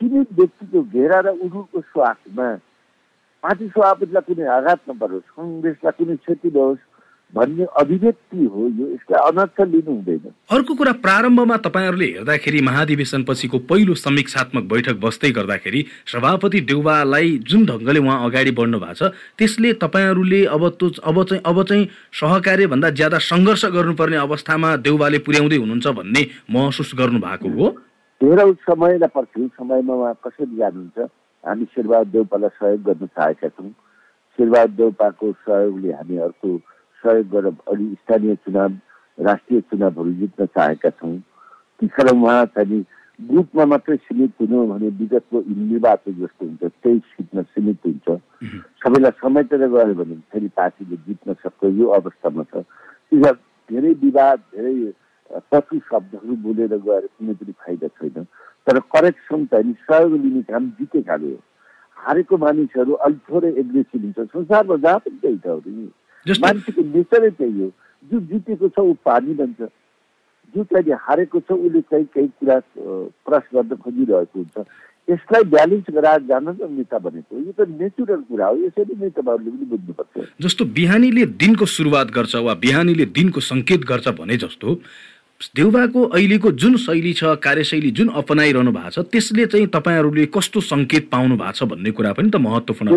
सीमित 0.00 0.32
व्यक्तिको 0.32 0.82
घेरा 0.84 1.20
र 1.20 1.34
उनीहरूको 1.36 1.80
स्वास्थमा 1.86 2.48
पार्टी 3.42 3.68
सभापतिलाई 3.68 4.26
कुनै 4.26 4.46
आघात 4.52 4.80
नपरोस् 4.88 5.34
कङ्ग्रेसलाई 5.34 5.98
कुनै 5.98 6.16
क्षति 6.18 6.50
नहोस् 6.50 6.89
भन्ने 7.34 7.64
अभिव्यक्ति 7.78 8.44
हो 8.44 8.62
यो 8.68 8.86
यसलाई 8.92 9.20
अनर्थ 9.30 9.60
लिनु 9.60 9.90
हुँदैन। 9.90 10.32
अर्को 10.50 10.74
कुरा 10.74 10.92
प्रारम्भमा 11.04 11.56
तपाईँहरूले 11.66 12.06
हेर्दाखेरि 12.06 12.60
महाधिवेशन 12.60 13.24
पछिको 13.24 13.58
पहिलो 13.70 13.94
समीक्षात्मक 13.94 14.64
बैठक 14.72 14.96
बस्दै 15.04 15.30
गर्दाखेरि 15.38 15.84
सभापति 16.12 16.60
देउबालाई 16.70 17.36
जुन 17.50 17.66
ढङ्गले 17.66 18.00
उहाँ 18.00 18.18
अगाडि 18.26 18.50
बढ्नु 18.58 18.78
भएको 18.80 18.94
छ 18.94 19.12
त्यसले 19.38 19.72
तपाईँहरूले 19.84 20.44
अब 20.56 20.68
त्यो 20.80 20.90
अब 21.04 21.22
चाहिँ 21.24 21.42
अब 21.46 21.62
चाहिँ 21.62 21.88
सहकार्यभन्दा 22.20 22.90
ज्यादा 22.98 23.18
सङ्घर्ष 23.30 23.64
गर्नुपर्ने 23.76 24.16
अवस्थामा 24.16 24.74
देउबाले 24.88 25.18
पुर्याउँदै 25.22 25.56
हुनुहुन्छ 25.56 25.86
भन्ने 26.00 26.26
महसुस 26.50 26.92
गर्नु 26.98 27.20
भएको 27.20 27.48
हो 27.60 27.68
तेह्रौँ 28.20 28.52
समयलाई 28.66 29.08
पर्थ्यो 29.14 29.46
समयमा 29.48 29.94
उहाँ 29.94 30.14
कसरी 30.26 30.56
जानुहुन्छ? 30.56 30.98
हामी 31.44 31.64
शेरबहादुर 31.64 32.12
देउपालाई 32.12 32.48
सहयोग 32.58 32.82
गर्न 32.82 33.06
चाहेका 33.06 33.48
छौँ। 33.48 33.70
शेरबहादुर 34.38 34.76
देउपाको 34.76 35.32
सहयोगले 35.46 35.92
हामी 35.92 36.16
अर्को 36.26 36.48
सहयोग 37.02 37.28
गरेर 37.32 37.56
अलि 37.72 37.86
स्थानीय 38.00 38.34
चुनाव 38.44 38.72
राष्ट्रिय 39.18 39.60
चुनावहरू 39.60 40.12
जित्न 40.20 40.46
चाहेका 40.46 40.90
छौँ। 40.90 41.16
त्यसकारण 41.80 42.22
उहाँ 42.22 42.44
चाहिँ 42.56 42.84
ग्रुपमा 43.18 43.64
मात्रै 43.64 43.96
सीमित 43.96 44.32
हुनु 44.40 44.66
भने 44.66 44.88
विगतको 44.96 45.38
निर्वाचन 45.48 46.12
जस्तो 46.20 46.44
हुन्छ 46.46 46.62
त्यही 46.82 46.98
सिटमा 46.98 47.42
सीमित 47.52 47.78
हुन्छ। 47.86 48.08
सबैलाई 48.80 49.12
समेटेर 49.20 49.66
गयो 49.68 49.94
भने 49.94 50.14
फेरि 50.32 50.48
पार्टीले 50.56 50.96
जित्न 51.06 51.34
सक्छ 51.44 51.64
यो 51.78 51.86
अवस्थामा 51.98 52.42
छ। 52.48 52.64
त्यसमा 52.64 53.32
धेरै 53.68 53.92
विवाद 54.04 54.38
धेरै 54.54 54.74
कटु 55.52 55.78
शब्दहरू 55.90 56.36
बोलेर 56.44 56.74
गएर 56.80 57.04
कुनै 57.06 57.34
पनि 57.36 57.52
फाइदा 57.60 57.88
छैन। 58.00 58.24
तर 58.66 58.78
करेक्सन 58.88 59.44
चाहिँ 59.52 59.72
सहयोग 59.84 60.12
लिने 60.16 60.42
काम 60.48 60.68
जितेकाले 60.80 61.30
हो। 61.30 61.38
हारेको 61.96 62.36
मानिसहरू 62.38 62.92
अलिक 63.04 63.20
थोरै 63.28 63.50
एग्रेसिभ 63.60 64.00
हुन्छ। 64.00 64.18
संसारमा 64.32 64.76
जहाँ 64.76 64.98
पनि 65.04 65.18
त्यही 65.20 65.38
छ 65.44 65.60
नि 65.66 65.88
मान्छेको 66.26 66.82
नेचरै 66.94 67.30
त्यही 67.30 67.60
हो 67.60 67.68
जो 68.10 68.16
जितेको 68.30 68.68
छ 68.68 68.78
ऊ 68.80 68.94
पानी 69.04 69.34
बन्छ 69.40 69.60
जो 70.54 70.64
चाहिँ 70.72 70.96
हारेको 71.06 71.40
छ 71.40 71.52
उसले 71.52 71.80
चाहिँ 71.90 72.06
केही 72.14 72.28
कुरा 72.40 72.56
प्रस 73.26 73.44
गर्न 73.54 73.76
खोजिरहेको 73.82 74.38
हुन्छ। 74.38 74.56
यसलाई 75.10 75.44
ब्यालेन्स 75.52 75.86
गराएर 75.94 76.22
जान 76.30 76.46
त 76.54 76.66
नेता 76.70 76.98
बनेको 77.04 77.32
यो 77.38 77.52
त 77.58 77.60
नेचुरल 77.68 78.22
कुरा 78.30 78.46
हो। 78.46 78.56
यसरी 78.64 78.94
नै 79.00 79.10
तपाईँहरूले 79.10 79.50
पनि 79.50 79.66
बुझ्नुपर्छ। 79.70 80.14
जस्तो 80.42 80.64
बिहानीले 80.78 81.24
दिनको 81.40 81.66
सुरुवात 81.66 82.08
गर्छ 82.16 82.34
वा 82.46 82.54
बिहानीले 82.64 83.06
दिनको 83.18 83.40
सङ्केत 83.40 83.82
गर्छ 83.90 84.08
भने 84.20 84.36
जस्तो 84.44 84.68
देउबाको 85.56 86.00
अहिलेको 86.14 86.48
जुन 86.62 86.76
शैली 86.76 87.12
छ 87.20 87.22
कार्यशैली 87.42 87.90
जुन 87.98 88.08
अपनाइरहनु 88.22 88.72
भएको 88.72 88.90
छ 88.90 88.98
त्यसले 89.12 89.46
चाहिँ 89.54 89.66
तपाईँहरूले 89.76 90.26
कस्तो 90.34 90.60
सङ्केत 90.68 91.08
पाउनु 91.10 91.36
भएको 91.42 91.58
छ 91.58 91.70
भन्ने 91.70 91.90
कुरा 91.96 92.12
पनि 92.18 92.28
त 92.30 92.36
महत्त्वपूर्ण 92.46 92.88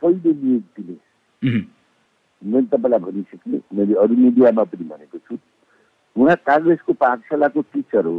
पहिलो 0.00 0.30
नियुक्तिले। 0.32 0.94
मैले 1.42 2.66
तपाईँलाई 2.66 3.00
भनिसकेँ 3.00 3.60
मैले 3.72 3.94
अरू 3.96 4.14
मिडियामा 4.16 4.64
पनि 4.66 4.84
भनेको 4.86 5.18
छु 5.20 5.38
उहाँ 6.16 6.36
काङ्ग्रेसको 6.42 6.92
पाठशालाको 6.94 7.60
टिचर 7.72 8.04
हो 8.04 8.18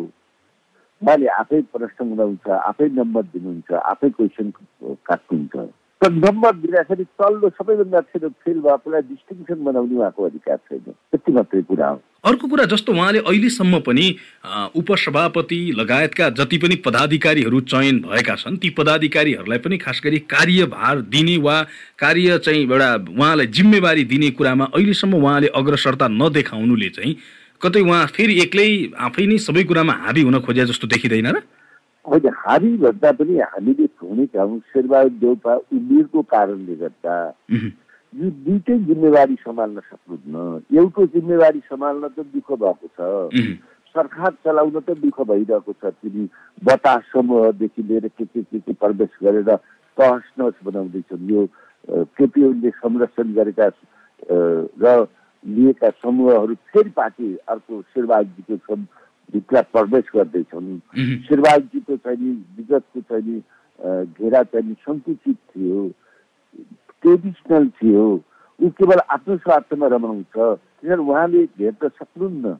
उहाँले 1.01 1.27
आफै 1.35 1.61
प्रश्न 1.69 2.09
बनाउँछ 2.09 2.49
आफै 2.49 2.87
नम्बर 2.91 3.23
दिनुहुन्छ 3.29 3.71
आफै 3.85 4.09
क्वेसन 4.11 4.51
काट्नुहुन्छ 5.05 5.55
नम्बर 6.09 6.55
दिँदाखेरि 6.55 7.03
तल्लो 7.03 7.49
सबैभन्दा 7.49 7.99
फेरि 8.01 8.29
फेल 8.41 8.59
भएकोलाई 8.59 9.01
डिस्टिङसन 9.01 9.63
बनाउने 9.63 9.95
उहाँको 9.95 10.25
अधिकार 10.25 10.57
छैन। 10.57 10.79
त्यति 10.79 11.31
मात्रै 11.31 11.61
कुरा 11.61 11.87
हो। 11.87 12.01
अर्को 12.25 12.47
कुरा 12.47 12.65
जस्तो 12.65 12.93
उहाँले 12.93 13.19
अहिलेसम्म 13.19 13.79
पनि 13.79 14.05
उपसभापति 14.75 15.59
लगायतका 15.77 16.29
जति 16.29 16.57
पनि 16.57 16.75
पदाधिकारीहरू 16.85 17.61
चयन 17.61 17.99
भएका 18.01 18.35
छन् 18.35 18.57
ती 18.57 18.69
पदाधिकारीहरूलाई 18.69 19.57
पनि 19.57 19.77
खास 19.77 20.01
गरी 20.03 20.19
कार्यभार 20.25 21.01
दिने 21.13 21.37
वा 21.37 21.61
कार्य 21.99 22.37
चाहिँ 22.37 22.61
एउटा 22.65 22.89
उहाँलाई 23.17 23.47
जिम्मेवारी 23.47 24.03
दिने 24.05 24.29
कुरामा 24.31 24.65
अहिलेसम्म 24.73 25.21
उहाँले 25.21 25.47
अग्रसरता 25.55 26.07
नदेखाउनुले 26.07 26.89
चाहिँ 26.89 27.15
कतै 27.61 27.81
उहाँ 27.81 28.05
फेरि 28.07 28.41
एक्लै 28.41 28.69
आफै 28.97 29.25
नै 29.25 29.37
सबै 29.37 29.63
कुरामा 29.63 29.93
हाबी 29.93 30.21
हुन 30.21 30.39
खोजे 30.41 30.65
जस्तो 30.65 30.87
देखिँदैन 30.87 31.27
र? 31.27 31.41
होइन 32.07 32.27
हाबी 32.33 32.77
भन्दा 32.77 33.11
पनि 33.11 33.37
हामीले 33.39 33.85
हौँ 34.01 34.59
शेरबहादुर 34.73 35.17
देउपा 35.21 35.53
उमेरको 35.73 36.21
कारणले 36.33 36.75
गर्दा 36.75 37.15
यो 38.13 38.29
दुइटै 38.45 38.77
जिम्मेवारी 38.87 39.35
सम्हाल्न 39.39 39.79
सक्नुहुन्न। 39.79 40.77
एउटो 40.77 41.05
जिम्मेवारी 41.13 41.59
सम्हाल्न 41.69 42.07
त 42.07 42.25
दुःख 42.33 42.49
भएको 42.63 42.87
छ। 42.97 43.59
सरकार 43.95 44.31
चलाउन 44.43 44.79
त 44.79 44.97
दुःख 44.99 45.21
भइरहेको 45.29 45.73
छ। 45.73 45.93
तिनी 46.01 46.27
बतास 46.65 47.01
समूहदेखि 47.13 47.81
लिएर 47.83 48.07
के 48.17 48.25
के 48.25 48.41
के 48.41 48.59
के 48.59 48.73
प्रवेश 48.73 49.15
गरेर 49.23 49.49
तहस 49.97 50.27
नहस 50.39 50.57
बनाउँदैछन्। 50.65 51.29
यो 51.31 51.47
केपिओले 52.17 52.69
संरक्षण 52.81 53.33
गरेका 53.33 53.67
र 54.83 55.07
लिएका 55.45 55.89
समूहहरू 56.01 56.55
फेरि 56.69 56.89
पार्टी 56.89 57.35
अर्को 57.47 57.81
शेरबहादुरजीको 57.81 58.75
भित्र 59.33 59.61
प्रवेश 59.73 60.05
गर्दैछन्। 60.15 60.69
शेरबहादुरजीको 61.27 61.95
चाहिँ 61.97 62.31
विगतको 62.57 62.99
चाहिँ 63.09 63.39
घेरा 64.17 64.41
चाहिँ 64.43 64.73
सङ्कुचित 64.85 65.37
थियो 65.51 65.87
ट्रेडिसनल 67.01 67.67
थियो। 67.79 68.03
ऊ 68.59 68.69
केवल 68.77 68.99
आफ्नो 69.09 69.37
स्वार्थमा 69.37 69.87
रमाउँछ 69.87 70.35
त्यसरी 70.35 71.01
उहाँले 71.01 71.43
भेट्न 71.57 71.87
सक्नुहुन्न। 71.89 72.53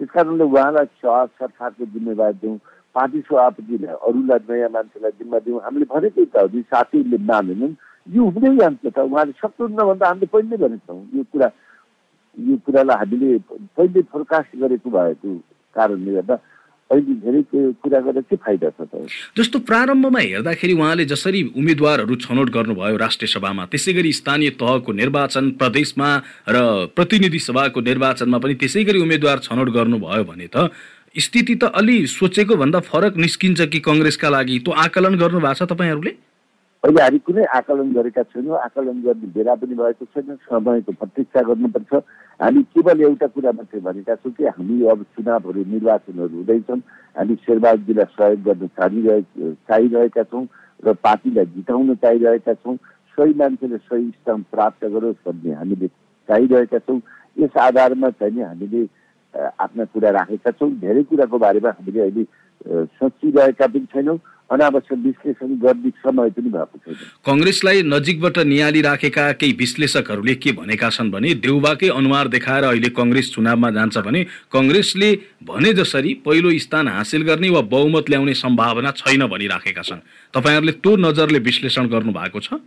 त्यस 0.00 0.10
कारणले 0.14 0.44
उहाँलाई 0.44 0.86
सरकारको 1.04 1.84
जिम्मेवार 1.84 2.32
दिउँ 2.42 2.58
पार्टी 2.94 3.20
सभापतिलाई 3.26 3.94
अरूलाई 4.06 4.38
नयाँ 4.48 4.70
मान्छेलाई 4.70 5.12
जिम्मा 5.18 5.38
दिउँ। 5.44 5.60
हामीले 5.64 5.86
भनेकै 5.90 6.24
त 6.30 6.36
हजुर 6.38 6.62
साथीहरूले 6.70 7.18
मानेनन्। 7.26 7.74
यो 8.06 8.22
हुँदै 8.30 8.56
जान्छ 8.56 8.84
त। 8.86 8.98
उहाँले 8.98 9.32
सक्नुहुन्न 9.42 9.80
भन्दा 9.90 10.06
हामीले 10.08 10.26
पहिले 10.32 10.56
भनेका 10.62 10.86
छौँ 10.86 11.02
यो 11.14 11.22
कुरा 11.32 11.48
यो 12.36 12.56
कुरालाई 12.66 12.96
हामीले 12.98 13.28
पहिले 13.76 14.00
फोरकास्ट 14.12 14.56
गरेको 14.62 14.90
भएको 14.90 15.30
कारणले 15.76 16.12
गर्दा 16.14 16.36
अहिले 16.90 17.14
धेरै 17.24 17.42
कुरा 17.82 18.00
गरेर 18.06 18.24
के 18.30 18.36
फाइदा 18.36 18.70
छ 18.78 19.04
जस्तो 19.38 19.58
प्रारम्भमा 19.68 20.20
हेर्दाखेरि 20.20 20.72
उहाँले 20.72 21.04
जसरी 21.12 21.42
उम्मेद्वारहरू 21.56 22.16
छनौट 22.24 22.50
गर्नुभयो 22.56 22.96
राष्ट्रिय 23.04 23.32
सभामा 23.34 23.64
त्यसै 23.72 23.92
गरी 23.92 24.12
स्थानीय 24.20 24.50
तहको 24.60 24.92
निर्वाचन 25.00 25.50
प्रदेशमा 25.62 26.10
र 26.48 26.60
प्रतिनिधि 26.96 27.40
सभाको 27.48 27.80
निर्वाचनमा 27.88 28.38
पनि 28.44 28.54
त्यसै 28.62 28.84
गरी 28.84 29.00
उम्मेद्वार 29.06 29.38
छनौट 29.48 29.70
गर्नुभयो 29.78 30.24
भने 30.30 30.48
त 30.56 30.68
स्थिति 31.16 31.54
त 31.54 31.64
अलि 31.74 32.06
सोचेको 32.10 32.56
भन्दा 32.56 32.80
फरक 32.86 33.16
निस्किन्छ 33.16 33.60
कि 33.72 33.80
कङ्ग्रेसका 33.80 34.28
लागि? 34.28 34.58
त्यो 34.58 34.72
आकलन 34.84 35.14
गर्नुभएको 35.16 35.54
छ 35.54 35.70
तपाईँहरूले? 35.72 36.12
अहिले 36.84 37.00
हामी 37.02 37.18
कुनै 37.24 37.44
आकलन 37.56 37.92
गरेका 37.96 38.22
छैनौँ 38.28 38.56
आकलन 38.60 39.00
गर्ने 39.04 39.28
बेला 39.32 39.54
पनि 39.56 39.74
भएको 39.74 40.04
छैन 40.04 40.36
समयको 40.44 40.92
प्रतीक्षा 40.92 41.40
गर्नुपर्छ। 41.48 41.92
हामी 42.40 42.62
केवल 42.76 43.00
एउटा 43.08 43.26
कुरा 43.32 43.52
मात्रै 43.56 43.80
भनेका 43.80 44.14
छौँ 44.20 44.32
कि 44.36 44.44
हामी 44.52 44.74
अब 44.92 45.02
चुनावहरू 45.16 45.64
निर्वाचनहरू 45.64 46.36
हुँदैछन्। 46.36 46.80
हामी 47.16 47.34
शेरबहादुरजीलाई 47.40 48.04
सहयोग 48.12 48.40
गर्न 48.44 48.66
चाहिरहे 48.76 49.20
चाहिरहेका 49.64 50.22
छौँ 50.28 50.44
र 50.84 50.92
पार्टीलाई 51.00 51.46
जिताउन 51.56 51.94
चाहिरहेका 52.04 52.54
छौँ। 52.60 52.76
सही 53.16 53.32
मान्छेले 53.32 53.78
सही 53.88 54.04
स्थान 54.20 54.44
प्राप्त 54.52 54.84
गरोस् 54.84 55.24
भन्ने 55.24 55.56
हामीले 55.56 55.88
चाहिरहेका 56.28 56.78
छौँ। 56.84 57.00
यस 57.40 57.56
आधारमा 57.64 58.10
चाहिँ 58.20 58.44
हामीले 58.44 58.84
आफ्ना 59.64 59.84
कुरा 59.88 60.10
राखेका 60.20 60.50
छौँ। 60.60 60.70
धेरै 60.84 61.02
कुराको 61.08 61.38
बारेमा 61.48 61.70
हामीले 61.80 62.00
अहिले 62.04 62.24
सोचिरहेका 63.00 63.66
पनि 63.72 63.86
छैनौँ। 63.88 64.18
अनावश्यक 64.50 64.98
विश्लेषण 64.98 65.54
गर्ने 65.58 65.90
समय 66.04 66.30
पनि 66.30 66.50
भएको 66.50 66.78
छैन। 66.78 66.94
कङ्ग्रेसलाई 67.26 67.82
नजिकबाट 67.82 68.38
निहालिराखेका 68.44 69.24
केही 69.40 69.52
विश्लेषकहरूले 69.58 70.34
के 70.36 70.52
भनेका 70.52 70.88
छन् 70.90 71.10
भने 71.10 71.34
देउबाकै 71.40 71.88
अनुहार 71.90 72.28
देखाएर 72.28 72.64
अहिले 72.64 72.88
कङ्ग्रेस 72.92 73.32
चुनावमा 73.34 73.70
जान्छ 73.70 73.96
भने 74.04 74.24
कङ्ग्रेसले 74.52 75.10
भने 75.48 75.72
जसरी 75.80 76.14
पहिलो 76.26 76.50
स्थान 76.60 76.88
हासिल 76.88 77.22
गर्ने 77.24 77.48
वा 77.56 77.60
बहुमत 77.72 78.10
ल्याउने 78.10 78.34
सम्भावना 78.34 78.90
छैन 79.00 79.26
भनिराखेका 79.26 79.82
छन्। 79.82 80.04
तपाईँहरूले 80.34 80.72
त्यो 80.84 80.96
नजरले 81.08 81.38
विश्लेषण 81.50 81.88
गर्नु 81.88 82.12
भएको 82.12 82.40
छ 82.40 82.60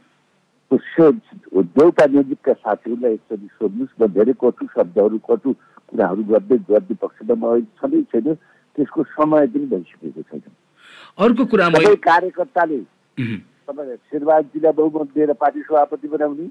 देउता 1.78 2.06
नजिकका 2.12 2.54
साथीहरूलाई 2.54 3.14
एकचोटि 3.14 3.48
सोध्नुहोस्। 3.48 3.96
म 4.02 4.08
धेरै 4.12 4.34
कटु 4.42 4.66
शब्दहरू 4.68 5.18
कटु 5.30 5.50
कुराहरू 5.90 6.24
गर्दै 6.32 6.58
गर्ने 6.70 6.96
पक्षमा 7.02 7.36
म 7.38 7.64
छँदै 7.80 8.02
छैन। 8.12 8.28
त्यसको 8.76 9.04
समय 9.16 9.48
पनि 9.48 9.66
भइसकेको 9.72 10.22
छैन। 10.28 10.44
अर्को 11.18 11.46
कुरा 11.52 11.70
कार्यकर्ताले 12.04 12.78
तपाईँ 12.78 13.96
शेरबहादुरजीलाई 13.98 14.74
बहुमत 14.78 15.08
दिएर 15.16 15.34
पार्टी 15.34 15.62
सभापति 15.62 16.08
बनाउने। 16.08 16.48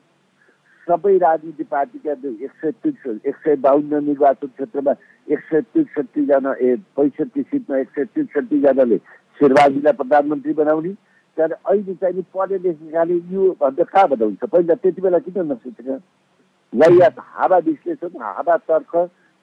सबै 0.89 1.17
राजनीतिक 1.19 1.67
पार्टीका 1.71 2.13
एक 2.13 2.53
सय 2.63 2.71
त्रिसठी 2.83 3.29
एक 3.29 3.37
सय 3.45 3.57
बाहन्न 3.63 4.03
निर्वाचन 4.05 4.47
क्षेत्रमा 4.47 4.93
एक 5.29 5.41
सय 5.51 5.61
त्रिसठीजना 5.71 6.53
ए 6.63 6.75
पैँसठी 6.97 7.43
सिटमा 7.43 7.79
एक 7.79 7.89
सय 7.95 8.05
त्रिसठीजनाले 8.05 8.99
शेरबहादुरजीलाई 9.39 9.93
प्रधानमन्त्री 10.03 10.53
बनाउने। 10.59 10.93
तर 11.37 11.53
अहिले 11.53 11.95
चाहिँ 12.03 12.23
पढे 12.35 12.59
लेखेकाले 12.59 13.15
यो 13.31 13.51
भन्दा 13.61 13.85
कहाँ 13.87 14.09
बनाउँछ? 14.09 14.45
पहिला 14.51 14.75
त्यति 14.75 15.01
बेला 15.03 15.19
किन 15.23 15.39
नसोचेका 15.53 15.95
या 17.01 17.11
हावा 17.19 17.59
विश्लेषण 17.67 18.23
हावा 18.23 18.57
तर्क 18.67 18.93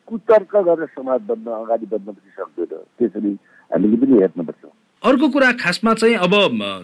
कुतर्क 0.07 0.55
गरेर 0.67 0.87
समाज 0.95 1.21
बन्न 1.27 1.47
अगाडि 1.63 1.85
बढ्न 1.91 2.11
पनि 2.11 2.31
सक्दैन। 2.37 2.81
त्यसरी 2.99 3.31
हामीले 3.71 3.97
पनि 4.03 4.21
हेर्नुपर्छ। 4.21 4.63
अर्को 5.03 5.27
कुरा 5.29 5.51
खासमा 5.53 5.93
चाहिँ 5.93 6.15
अब 6.17 6.33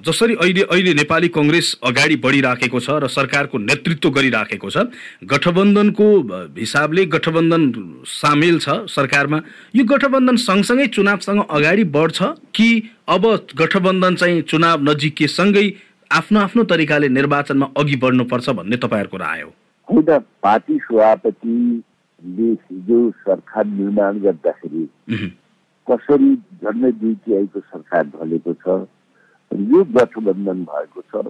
जसरी 0.05 0.33
अहिले 0.35 0.61
अहिले 0.63 0.93
नेपाली 0.93 1.27
कङ्ग्रेस 1.29 1.67
अगाडि 1.83 2.15
बढिराखेको 2.17 2.79
छ 2.79 2.97
र 2.99 3.07
सरकारको 3.09 3.57
नेतृत्व 3.59 4.09
गरिराखेको 4.11 4.69
छ 4.69 4.83
गठबन्धनको 5.25 6.07
हिसाबले 6.57 7.05
गठबन्धन 7.15 7.63
सामेल 8.13 8.59
छ 8.59 8.77
सरकारमा 8.91 9.39
यो 9.75 9.85
गठबन्धन 9.87 10.35
सँगसँगै 10.43 10.87
चुनावसँग 10.93 11.43
अगाडि 11.49 11.83
बढ्छ 11.95 12.31
कि 12.55 12.69
अब 13.09 13.31
गठबन्धन 13.57 14.15
चाहिँ 14.17 14.41
चुनाव 14.49 14.83
नजिकिएसँगै 14.83 15.67
आफ्नो 16.11 16.39
आफ्नो 16.41 16.63
तरिकाले 16.67 17.09
निर्वाचनमा 17.15 17.73
अघि 17.77 17.95
बढ्नुपर्छ 17.97 18.49
भन्ने 18.51 18.77
तपाईँहरूको 18.79 19.17
राय 19.19 19.41
हो? 19.41 19.51
पार्टी 20.43 20.77
सभापतिले 20.81 22.47
हिजो 22.47 23.09
सरकार 23.21 23.65
निर्माण 23.67 24.19
गर्दाखेरि 24.19 24.87
कसरी 25.89 26.29
झन्डै 26.63 26.91
दुई 27.01 27.13
तिहाईको 27.25 27.59
सरकार 27.59 28.03
ढलेको 28.15 28.53
छ 28.63 28.79
यो 29.51 29.83
गठबन्धन 29.95 30.63
भएको 30.69 31.01
छ 31.01 31.23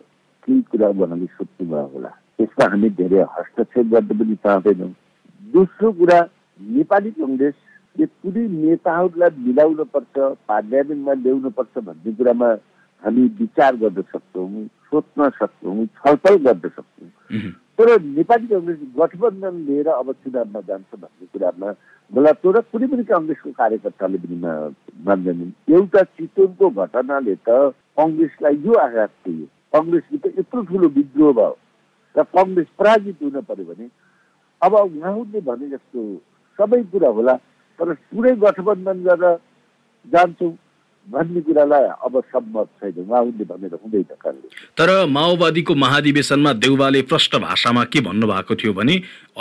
केही 0.48 0.62
कुरा 0.72 0.88
उहाँले 0.90 1.26
सोध्नुभयो 1.26 1.86
होला। 1.94 2.12
यसमा 2.42 2.66
हामी 2.72 2.90
धेरै 3.00 3.22
हस्तक्षेप 3.36 3.86
गर्न 3.94 4.18
पनि 4.20 4.36
चाहँदैनौँ। 4.44 4.92
दोस्रो 5.54 5.92
कुरा 6.00 6.20
नेपाली 6.60 7.12
कङ्ग्रेसले 7.20 8.06
कुनै 8.06 8.44
नेताहरूलाई 8.56 9.32
मिलाउन 9.48 9.84
पर्छ 9.94 10.16
पार्लियामेन्टमा 10.50 11.14
ल्याउनु 11.24 11.50
पर्छ 11.58 11.74
भन्ने 11.88 12.12
कुरामा 12.20 12.50
हामी 13.04 13.24
विचार 13.40 13.76
गर्न 13.82 14.02
सक्छौँ 14.12 14.68
सोच्न 14.92 15.30
सक्छौँ 15.40 15.86
छलफल 16.00 16.36
गर्न 16.46 16.70
सक्छौँ। 16.78 17.10
तर 17.80 17.90
नेपाली 18.02 18.48
कङ्ग्रेस 18.48 18.80
गठबन्धन 19.00 19.56
लिएर 19.68 19.88
अब 19.90 20.12
चुनावमा 20.24 20.62
जान्छ 20.68 21.00
भन्ने 21.00 21.26
कुरामा 21.34 21.70
मलाई 22.12 22.36
तर 22.44 22.60
कुनै 22.72 22.88
पनि 22.92 23.04
कङ्ग्रेसको 23.12 23.52
कार्यकर्ताले 23.60 24.18
पनि 24.24 24.38
मान्दैनन् 25.08 25.54
एउटा 25.76 26.02
चितवनको 26.20 26.70
घटनाले 26.86 27.36
त 27.48 27.72
कङ्ग्रेसलाई 28.00 28.56
यो 28.68 28.74
आघात 28.84 29.12
थियो 29.24 29.46
कङ्ग्रेसले 29.76 30.18
त 30.18 30.26
यत्रो 30.40 30.62
ठुलो 30.70 30.88
विद्रोह 30.98 31.34
भयो। 31.40 31.56
र 32.16 32.24
कङ्ग्रेस 32.36 32.70
पराजित 32.80 33.24
हुन 33.24 33.42
पर्यो 33.48 33.66
भने 33.70 33.88
अब 34.62 34.74
उहाँहरूले 34.76 35.42
भने 35.48 35.70
जस्तो 35.70 36.00
सबै 36.60 36.82
कुरा 36.92 37.10
होला 37.16 37.36
तर 37.80 37.94
पुरै 38.12 38.36
गठबन्धन 38.44 39.04
गरेर 39.08 39.38
जान्छौँ। 40.06 40.52
भन्ने 41.08 41.42
कुरालाई 41.42 41.86
अब 42.06 42.14
सम्मत 42.32 42.68
छैन। 42.80 42.98
उहाँहरूले 43.02 43.46
भनेर 43.52 43.74
हुँदैन 43.74 44.04
काङ्ग्रेस 44.22 44.52
तर 44.78 44.90
माओवादीको 45.10 45.74
महाधिवेशनमा 45.76 46.52
देउवाले 46.64 47.02
प्रष्ट 47.10 47.36
भाषामा 47.42 47.84
के 47.90 48.00
भन्नुभएको 48.08 48.56
थियो 48.56 48.74
भने 48.74 48.96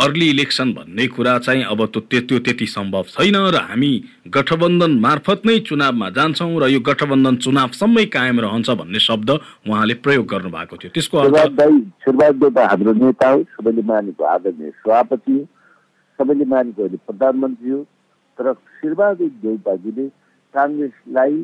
अर्ली 0.05 0.27
इलेक्सन 0.31 0.73
भन्ने 0.73 1.07
कुरा 1.13 1.39
चाहिँ 1.39 1.65
अब 1.65 1.85
त्यो 1.97 2.39
त्यति 2.39 2.67
सम्भव 2.67 3.05
छैन 3.13 3.37
र 3.55 3.57
हामी 3.69 3.93
गठबन्धन 4.37 4.93
मार्फत 5.01 5.43
नै 5.47 5.59
चुनावमा 5.69 6.09
जान्छौँ 6.17 6.61
र 6.61 6.69
यो 6.73 6.81
गठबन्धन 6.89 7.37
चुनावसम्मै 7.45 8.05
कायम 8.17 8.41
रहन्छ 8.41 8.69
भन्ने 8.71 9.01
शब्द 9.01 9.31
उहाँले 9.69 9.95
प्रयोग 10.05 10.27
गर्नुभएको 10.27 10.77
थियो। 10.77 10.91
त्यसको 10.95 11.17
हाम्रो 11.19 12.93
नेता 12.95 13.29
हो 13.29 13.43
सबैले 13.45 13.83
मानेको 13.83 14.25
आदरणीय 14.25 14.71
सभापति 14.81 15.33
हो 15.33 15.45
सबैले 16.19 16.45
मानेको 16.49 16.83
अहिले 16.83 16.97
प्रधानमन्त्री 17.07 17.71
हो। 17.71 17.83
तर 18.39 18.53
शिरबहादुर 18.55 19.31
देउपाजीले 19.45 20.07
काङ्ग्रेसलाई 20.55 21.43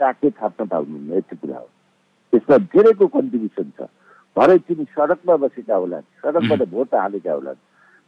टाके 0.00 0.30
थाप्न 0.30 0.66
पाउनुहुन्न 0.66 1.16
यति 1.16 1.36
कुरा 1.36 1.58
हो। 1.58 1.68
यसमा 2.32 2.56
धेरैको 2.72 3.06
कन्ट्रिब्युसन 3.06 3.70
छ। 3.78 3.88
भरे 4.36 4.58
तिमी 4.66 4.84
सडकमा 4.96 5.36
बसेका 5.36 5.76
होलान् 5.76 6.06
सडकबाट 6.22 6.62
भोट 6.68 6.94
हालेका 6.94 7.32
होलान् 7.32 7.60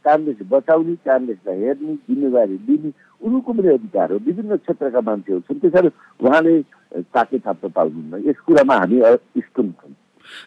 काङ्ग्रेस 0.05 0.39
बचाउने 0.51 0.95
काङ्ग्रेसलाई 1.05 1.59
हेर्ने 1.65 1.93
जिम्मेवारी 2.05 2.57
लिने 2.67 2.89
उनीहरूको 3.21 3.53
पनि 3.53 3.69
अधिकार 3.73 4.11
हो। 4.11 4.17
विभिन्न 4.25 4.57
क्षेत्रका 4.63 5.01
मान्छेहरू 5.01 5.41
छन् 5.47 5.59
त्यसरी 5.61 5.89
उहाँले 6.21 6.55
ताके 7.13 7.37
थाप्न 7.45 7.69
पाउनुहुन्न 7.77 8.29
यस 8.29 8.39
कुरामा 8.45 8.75
हामी 8.81 8.97
स्कुल 9.45 9.71
छौँ। 9.71 9.93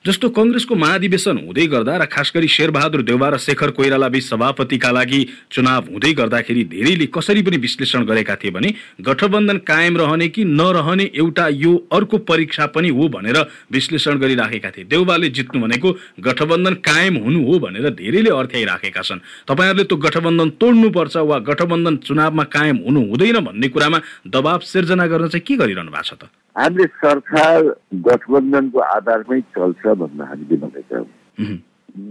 जस्तो 0.07 0.29
कङ्ग्रेसको 0.31 0.75
महाधिवेशन 0.75 1.38
हुँदै 1.47 1.67
गर्दा 1.67 1.97
र 1.97 2.05
खास 2.07 2.33
गरी 2.35 2.49
शेरबहादुर 2.49 3.03
देउवा 3.03 3.29
र 3.29 3.38
शेखर 3.38 3.71
कोइराला 3.71 4.09
बीच 4.09 4.25
सभापतिका 4.25 4.91
लागि 4.91 5.21
चुनाव 5.53 5.85
हुँदै 5.93 6.12
गर्दाखेरि 6.14 6.64
धेरैले 6.64 7.07
कसरी 7.14 7.43
पनि 7.43 7.57
विश्लेषण 7.59 8.05
गरेका 8.05 8.35
थिए 8.37 8.51
भने 8.51 8.75
गठबन्धन 9.01 9.59
कायम 9.69 9.97
रहने 9.97 10.29
कि 10.29 10.45
नरहने 10.45 11.11
एउटा 11.14 11.49
यो 11.49 11.75
अर्को 11.93 12.19
परीक्षा 12.29 12.67
पनि 12.75 12.88
हो 12.88 13.09
भनेर 13.09 13.38
विश्लेषण 13.73 14.19
गरिराखेका 14.19 14.71
थिए। 14.71 14.85
देउवाले 14.85 15.29
जित्नु 15.31 15.61
भनेको 15.62 15.93
गठबन्धन 16.21 16.75
कायम 16.85 17.17
हुनु 17.25 17.45
हो 17.47 17.59
भनेर 17.59 17.91
धेरैले 17.91 18.31
अर्थ्याइराखेका 18.31 19.03
छन्। 19.03 19.21
तपाईँहरूले 19.49 19.85
त्यो 19.85 19.97
गठबन्धन 19.99 20.51
तोड्नुपर्छ 20.61 21.17
वा 21.17 21.38
गठबन्धन 21.49 21.97
चुनावमा 22.07 22.45
कायम 22.45 22.77
हुनु 22.87 23.01
हुँदैन 23.09 23.38
भन्ने 23.45 23.69
कुरामा 23.69 23.99
दबाव 24.27 24.61
सिर्जना 24.64 25.07
गर्न 25.07 25.29
चाहिँ 25.29 25.45
के 25.47 25.57
गरिरहनु 25.57 25.91
भएको 25.91 26.07
छ 26.09 26.12
त? 26.21 26.31
हामीले 26.59 26.85
सरकार 26.99 27.62
गठबन्धनको 28.07 28.79
आधारमै 28.92 29.40
चल्छ 29.57 29.83
भन्न 29.99 30.21
हामीले 30.31 30.57
भनेका 30.62 30.99
हौँ। 30.99 31.07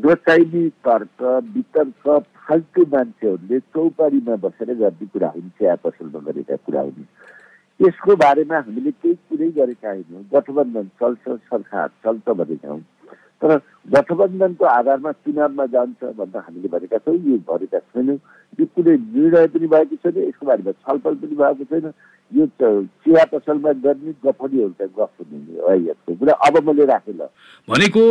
नचाहिने 0.06 0.68
तर्क 0.88 1.24
वितर्क 1.56 2.08
फाल्तु 2.48 2.82
मान्छेहरूले 2.94 3.60
चौपारीमा 3.60 4.36
बसेर 4.44 4.74
गर्ने 4.74 5.06
कुरा 5.14 5.30
हुन् 5.36 5.50
चिया 5.60 5.76
पसलमा 5.84 6.20
गरेका 6.28 6.56
कुरा 6.64 6.82
हुन्। 6.82 7.06
यसको 7.80 8.16
बारेमा 8.24 8.58
हामीले 8.58 8.92
केही 8.92 9.14
कुरै 9.28 9.50
गरेका 9.60 9.90
होइनौँ। 9.90 10.24
गठबन्धन 10.34 10.88
चल्छ 10.96 11.26
सरकार 11.52 11.88
चल्छ 12.04 12.30
भनेका 12.40 12.70
हौँ। 12.72 12.82
तर 13.42 13.52
गठबन्धनको 13.94 14.66
आधारमा 14.66 15.12
चुनावमा 15.12 15.66
जान्छ 15.76 16.04
भन्दा 16.18 16.40
हामीले 16.40 16.68
भनेका 16.72 16.98
छौँ 17.04 17.18
यो 17.20 17.38
भनेका 17.52 17.80
छैनौँ। 17.80 18.18
यो 18.54 18.66
कुनै 18.68 18.96
निर्णय 19.10 19.48
पनि 19.48 19.68
भएको 19.68 19.96
छैन 19.98 20.18
यसको 20.20 20.46
बारेमा 20.46 20.72
छलफल 20.74 21.16
पनि 21.18 21.36
भएको 21.36 21.66
छैन 21.66 21.92
यो 22.32 22.48
चिया 22.58 23.24
पसलमा 23.28 23.72
गर्ने 23.80 24.14
गफडीहरूका 24.22 24.86
गफ 24.96 25.14
हुने 25.24 26.16
कुरा 26.16 26.34
अब 26.44 26.64
मैले 26.64 26.86
राखेँ 26.88 27.14
ल 27.14 27.30
भनेको 27.68 28.04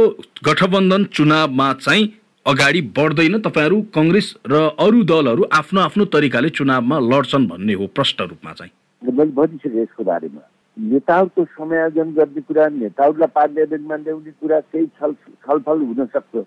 गठबन्धन 0.45 1.05
चुनावमा 1.13 1.73
चाहिँ 1.81 2.07
अगाडि 2.47 2.81
बढ्दैन 2.95 3.39
तपाईँहरू 3.41 3.81
कङ्ग्रेस 3.93 4.35
र 4.47 4.59
अरू 4.79 5.03
दलहरू 5.05 5.47
आफ्नो 5.53 5.81
आफ्नो 5.83 6.05
तरिकाले 6.11 6.51
चुनावमा 6.55 6.99
लड्छन् 7.05 7.47
भन्ने 7.49 7.75
हो 7.75 7.87
प्रष्ट 7.93 8.21
रूपमा 8.25 8.53
चाहिँ 8.55 8.73
मैले 9.03 9.33
भनिसकेँ 9.33 9.73
यसको 9.77 10.05
बारेमा 10.05 10.43
नेताहरूको 10.77 11.45
समायोजन 11.53 12.13
गर्ने 12.15 12.41
कुरा 12.43 12.69
नेताहरूलाई 12.75 13.33
पार्लियामेन्टमा 13.35 13.97
ल्याउने 13.99 14.31
कुरा 14.33 14.61
केही 14.63 14.87
छल 14.95 15.13
छलफल 15.43 15.83
हुन 15.83 16.07
सक्छ 16.09 16.45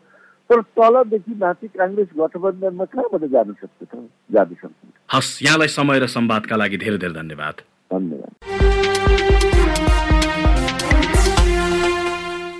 तर 0.49 0.61
तलदेखि 0.77 1.33
माथि 1.37 1.67
काङ्ग्रेस 1.67 2.07
गठबन्धनमा 2.19 2.85
कहाँबाट 2.85 3.23
जान 3.29 3.53
सक्छ 3.53 3.79
त? 3.85 3.93
जान 4.33 4.49
सक्छ। 4.61 4.87
हस् 5.13 5.43
यहाँलाई 5.43 5.67
समय 5.67 5.99
र 5.99 6.07
सम्वादका 6.07 6.55
लागि 6.55 6.77
धेरै 6.77 6.97
धेरै 6.97 7.13
धन्यवाद। 7.13 7.55
धन्यवाद। 7.93 8.33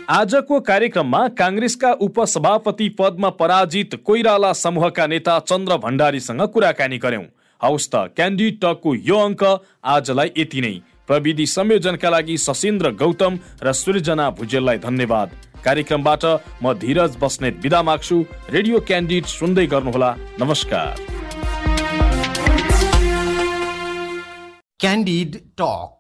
आजको 0.10 0.60
कार्यक्रममा 0.60 1.22
काङ्ग्रेसका 1.42 1.92
उपसभापति 2.02 2.88
पदमा 3.00 3.30
पराजित 3.42 3.96
कोइराला 4.06 4.52
समूहका 4.54 5.06
नेता 5.08 5.40
चन्द्र 5.40 5.78
भण्डारीसँग 5.78 6.42
कुराकानी 6.54 6.98
गर्यौं 6.98 7.26
हौस् 7.62 7.90
त 7.90 7.96
क्यान्डी 8.16 8.48
टकको 8.62 8.96
यो 8.96 9.18
अङ्क 9.18 9.44
आजलाई 9.86 10.30
यति 10.38 10.62
नै। 10.62 10.76
प्रविधि 11.10 11.46
संयोजनका 11.48 12.10
लागि 12.10 12.38
सशिन्द्र 12.38 12.92
गौतम 12.94 13.34
र 13.64 13.72
सृजना 13.74 14.30
भुजेललाई 14.30 14.78
धन्यवाद। 14.78 15.30
कार्यक्रमबाट 15.66 16.24
म 16.64 16.74
धीरज 16.78 17.18
बस्नेत 17.22 17.60
विदा 17.64 17.82
माग्छु। 17.84 18.18
रेडियो 18.50 18.80
क्यान्डिड 18.80 19.26
सुन्दै 19.28 19.66
गर्नुहोला। 19.68 20.16
नमस्कार। 20.40 20.94
Candid 24.80 25.32
Talk. 25.58 25.96